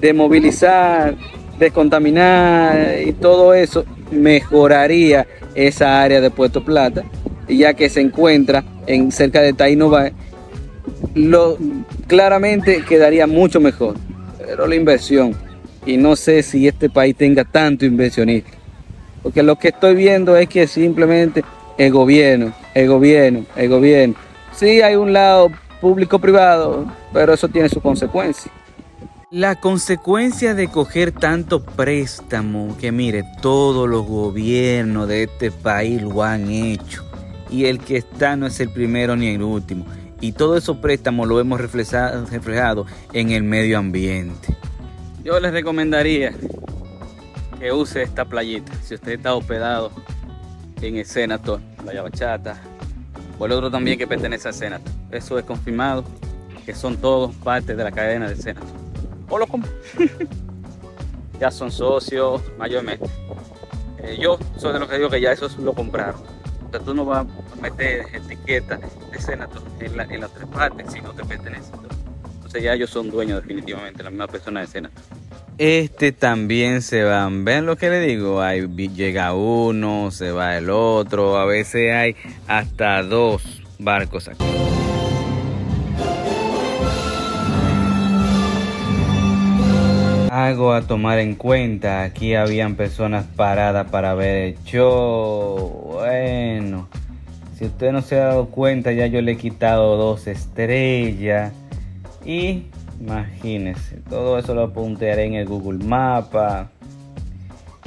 de 0.00 0.12
movilizar, 0.12 1.14
descontaminar 1.58 2.98
y 3.06 3.12
todo 3.12 3.54
eso, 3.54 3.84
mejoraría 4.10 5.26
esa 5.54 6.02
área 6.02 6.20
de 6.20 6.30
Puerto 6.30 6.64
Plata, 6.64 7.04
ya 7.48 7.74
que 7.74 7.88
se 7.88 8.00
encuentra 8.00 8.64
en 8.86 9.12
cerca 9.12 9.40
de 9.42 9.52
Tainova, 9.52 10.10
lo 11.14 11.56
claramente 12.06 12.82
quedaría 12.86 13.26
mucho 13.26 13.60
mejor. 13.60 13.94
pero 14.38 14.66
la 14.66 14.74
inversión. 14.74 15.34
Y 15.86 15.96
no 15.96 16.16
sé 16.16 16.42
si 16.42 16.66
este 16.66 16.90
país 16.90 17.14
tenga 17.16 17.44
tanto 17.44 17.86
inversionista. 17.86 18.50
Porque 19.22 19.42
lo 19.42 19.56
que 19.56 19.68
estoy 19.68 19.94
viendo 19.94 20.36
es 20.36 20.48
que 20.48 20.66
simplemente 20.66 21.44
el 21.78 21.92
gobierno, 21.92 22.52
el 22.74 22.88
gobierno, 22.88 23.46
el 23.54 23.68
gobierno. 23.68 24.14
Sí 24.52 24.82
hay 24.82 24.96
un 24.96 25.12
lado 25.12 25.50
público-privado, 25.80 26.86
pero 27.12 27.32
eso 27.32 27.48
tiene 27.48 27.68
sus 27.68 27.82
consecuencias. 27.82 28.52
La 29.30 29.54
consecuencia 29.54 30.54
de 30.54 30.68
coger 30.68 31.12
tanto 31.12 31.62
préstamo, 31.62 32.76
que 32.78 32.90
mire, 32.90 33.24
todos 33.40 33.88
los 33.88 34.04
gobiernos 34.04 35.06
de 35.06 35.22
este 35.24 35.52
país 35.52 36.02
lo 36.02 36.24
han 36.24 36.50
hecho. 36.50 37.04
Y 37.48 37.66
el 37.66 37.78
que 37.78 37.96
está 37.96 38.34
no 38.34 38.46
es 38.46 38.58
el 38.58 38.70
primero 38.70 39.14
ni 39.14 39.28
el 39.28 39.42
último. 39.42 39.86
Y 40.20 40.32
todos 40.32 40.58
esos 40.58 40.78
préstamos 40.78 41.28
lo 41.28 41.38
hemos 41.38 41.60
reflejado, 41.60 42.26
reflejado 42.26 42.86
en 43.12 43.30
el 43.30 43.44
medio 43.44 43.78
ambiente. 43.78 44.56
Yo 45.22 45.38
les 45.38 45.52
recomendaría 45.52 46.32
que 47.60 47.72
use 47.72 48.02
esta 48.02 48.24
playita. 48.24 48.72
Si 48.82 48.94
usted 48.94 49.12
está 49.12 49.34
hospedado 49.34 49.92
en 50.82 50.96
el 50.96 51.06
Senator, 51.06 51.60
Playa 51.82 52.02
Bachata, 52.02 52.60
o 53.40 53.46
el 53.46 53.52
otro 53.52 53.70
también 53.70 53.98
que 53.98 54.06
pertenece 54.06 54.48
al 54.48 54.54
Senator. 54.54 54.92
Eso 55.10 55.38
es 55.38 55.44
confirmado, 55.46 56.04
que 56.66 56.74
son 56.74 56.98
todos 56.98 57.34
parte 57.36 57.74
de 57.74 57.82
la 57.82 57.90
cadena 57.90 58.28
del 58.28 58.36
Senator. 58.36 58.68
O 59.30 59.38
lo 59.38 59.46
ya 61.40 61.50
son 61.50 61.72
socios 61.72 62.42
mayormente. 62.58 63.06
Eh, 64.02 64.18
yo 64.20 64.38
soy 64.58 64.74
de 64.74 64.78
los 64.78 64.88
que 64.88 64.98
digo 64.98 65.08
que 65.08 65.22
ya 65.22 65.32
eso 65.32 65.48
lo 65.58 65.72
compraron. 65.72 66.20
O 66.68 66.70
sea, 66.70 66.80
tú 66.80 66.92
no 66.92 67.06
vas 67.06 67.26
a 67.26 67.62
meter 67.62 68.06
etiqueta 68.12 68.78
de 69.10 69.18
Senator 69.18 69.62
en, 69.80 70.20
las 70.20 70.32
tres 70.34 70.46
partes 70.46 70.92
si 70.92 71.00
no 71.00 71.12
te 71.14 71.24
pertenece. 71.24 71.72
Entonces 72.34 72.62
ya 72.62 72.74
ellos 72.74 72.90
son 72.90 73.10
dueños 73.10 73.40
definitivamente, 73.40 74.02
la 74.02 74.10
misma 74.10 74.26
persona 74.26 74.60
de 74.60 74.66
Senator. 74.66 75.02
Este 75.60 76.12
también 76.12 76.80
se 76.80 77.04
van. 77.04 77.44
¿Ven 77.44 77.66
lo 77.66 77.76
que 77.76 77.90
le 77.90 78.00
digo? 78.00 78.40
Hay, 78.40 78.66
llega 78.66 79.34
uno, 79.34 80.10
se 80.10 80.32
va 80.32 80.56
el 80.56 80.70
otro. 80.70 81.36
A 81.36 81.44
veces 81.44 81.92
hay 81.92 82.16
hasta 82.48 83.02
dos 83.02 83.60
barcos 83.78 84.28
aquí. 84.28 84.42
Algo 90.30 90.72
a 90.72 90.80
tomar 90.86 91.18
en 91.18 91.34
cuenta. 91.34 92.04
Aquí 92.04 92.34
habían 92.34 92.74
personas 92.74 93.26
paradas 93.26 93.90
para 93.90 94.14
ver 94.14 94.36
el 94.54 94.64
show. 94.64 95.90
Bueno, 95.92 96.88
si 97.58 97.66
usted 97.66 97.92
no 97.92 98.00
se 98.00 98.18
ha 98.18 98.28
dado 98.28 98.46
cuenta, 98.46 98.92
ya 98.92 99.08
yo 99.08 99.20
le 99.20 99.32
he 99.32 99.36
quitado 99.36 99.98
dos 99.98 100.26
estrellas. 100.26 101.52
Y 102.24 102.64
Imagínense, 103.00 103.96
todo 104.08 104.38
eso 104.38 104.54
lo 104.54 104.64
apuntaré 104.64 105.24
en 105.24 105.34
el 105.34 105.46
Google 105.46 105.84
Mapa. 105.84 106.70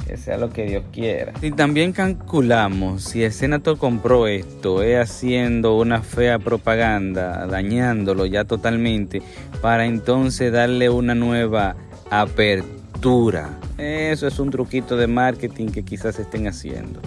Que 0.06 0.18
sea 0.18 0.36
lo 0.36 0.50
que 0.50 0.66
Dios 0.66 0.84
quiera. 0.92 1.32
Y 1.40 1.50
también 1.52 1.92
calculamos 1.92 3.04
si 3.04 3.24
el 3.24 3.32
Senator 3.32 3.78
compró 3.78 4.26
esto, 4.26 4.82
es 4.82 4.98
haciendo 4.98 5.78
una 5.78 6.02
fea 6.02 6.38
propaganda, 6.38 7.46
dañándolo 7.46 8.26
ya 8.26 8.44
totalmente, 8.44 9.22
para 9.62 9.86
entonces 9.86 10.52
darle 10.52 10.90
una 10.90 11.14
nueva 11.14 11.76
apertura. 12.10 13.58
Eso 13.78 14.26
es 14.26 14.38
un 14.38 14.50
truquito 14.50 14.98
de 14.98 15.06
marketing 15.06 15.68
que 15.68 15.84
quizás 15.84 16.18
estén 16.18 16.48
haciendo. 16.48 17.00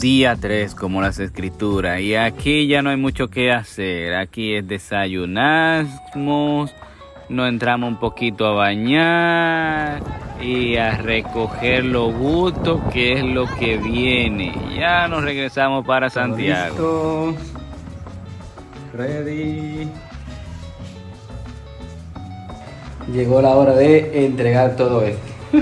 Día 0.00 0.36
3 0.36 0.76
como 0.76 1.02
las 1.02 1.18
escrituras 1.18 2.00
y 2.00 2.14
aquí 2.14 2.68
ya 2.68 2.82
no 2.82 2.90
hay 2.90 2.96
mucho 2.96 3.26
que 3.26 3.50
hacer. 3.50 4.14
Aquí 4.14 4.54
es 4.54 4.68
desayunamos 4.68 5.90
nos 7.28 7.48
entramos 7.48 7.88
un 7.88 7.96
poquito 7.98 8.46
a 8.46 8.52
bañar 8.52 10.02
y 10.40 10.76
a 10.76 10.96
recoger 10.96 11.84
los 11.84 12.14
gustos 12.14 12.80
que 12.92 13.14
es 13.14 13.24
lo 13.24 13.46
que 13.56 13.76
viene. 13.76 14.54
Ya 14.76 15.08
nos 15.08 15.22
regresamos 15.22 15.84
para 15.86 16.08
Santiago. 16.10 17.34
Ready. 18.94 19.88
Llegó 23.12 23.40
la 23.40 23.50
hora 23.50 23.74
de 23.74 24.26
entregar 24.26 24.76
todo 24.76 25.02
esto. 25.02 25.22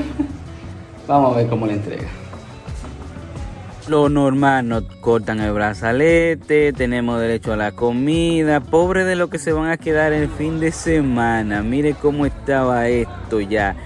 Vamos 1.06 1.34
a 1.34 1.38
ver 1.38 1.48
cómo 1.48 1.66
le 1.66 1.74
entrega. 1.74 2.08
Lo 3.88 4.08
normal, 4.08 4.66
nos 4.66 4.82
cortan 5.00 5.40
el 5.40 5.52
brazalete, 5.52 6.72
tenemos 6.72 7.20
derecho 7.20 7.52
a 7.52 7.56
la 7.56 7.70
comida. 7.70 8.58
Pobre 8.60 9.04
de 9.04 9.14
lo 9.14 9.30
que 9.30 9.38
se 9.38 9.52
van 9.52 9.70
a 9.70 9.76
quedar 9.76 10.12
el 10.12 10.28
fin 10.28 10.58
de 10.58 10.72
semana. 10.72 11.62
Mire 11.62 11.94
cómo 11.94 12.26
estaba 12.26 12.88
esto 12.88 13.40
ya, 13.40 13.76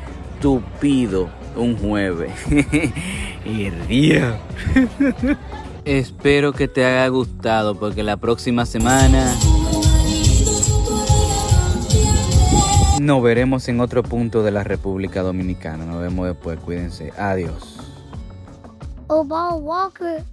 tupido, 0.41 1.29
un 1.55 1.77
jueves. 1.77 2.33
y 3.45 3.69
río. 3.69 4.39
Espero 5.85 6.53
que 6.53 6.67
te 6.67 6.85
haya 6.85 7.07
gustado 7.09 7.79
porque 7.79 8.03
la 8.03 8.17
próxima 8.17 8.65
semana 8.65 9.35
nos 13.01 13.23
veremos 13.23 13.69
en 13.69 13.81
otro 13.81 14.03
punto 14.03 14.43
de 14.43 14.51
la 14.51 14.63
República 14.63 15.23
Dominicana. 15.23 15.85
Nos 15.85 16.01
vemos 16.01 16.27
después, 16.27 16.59
cuídense. 16.61 17.13
Adiós. 17.19 17.69
Obal 19.11 19.61
Walker. 19.61 20.25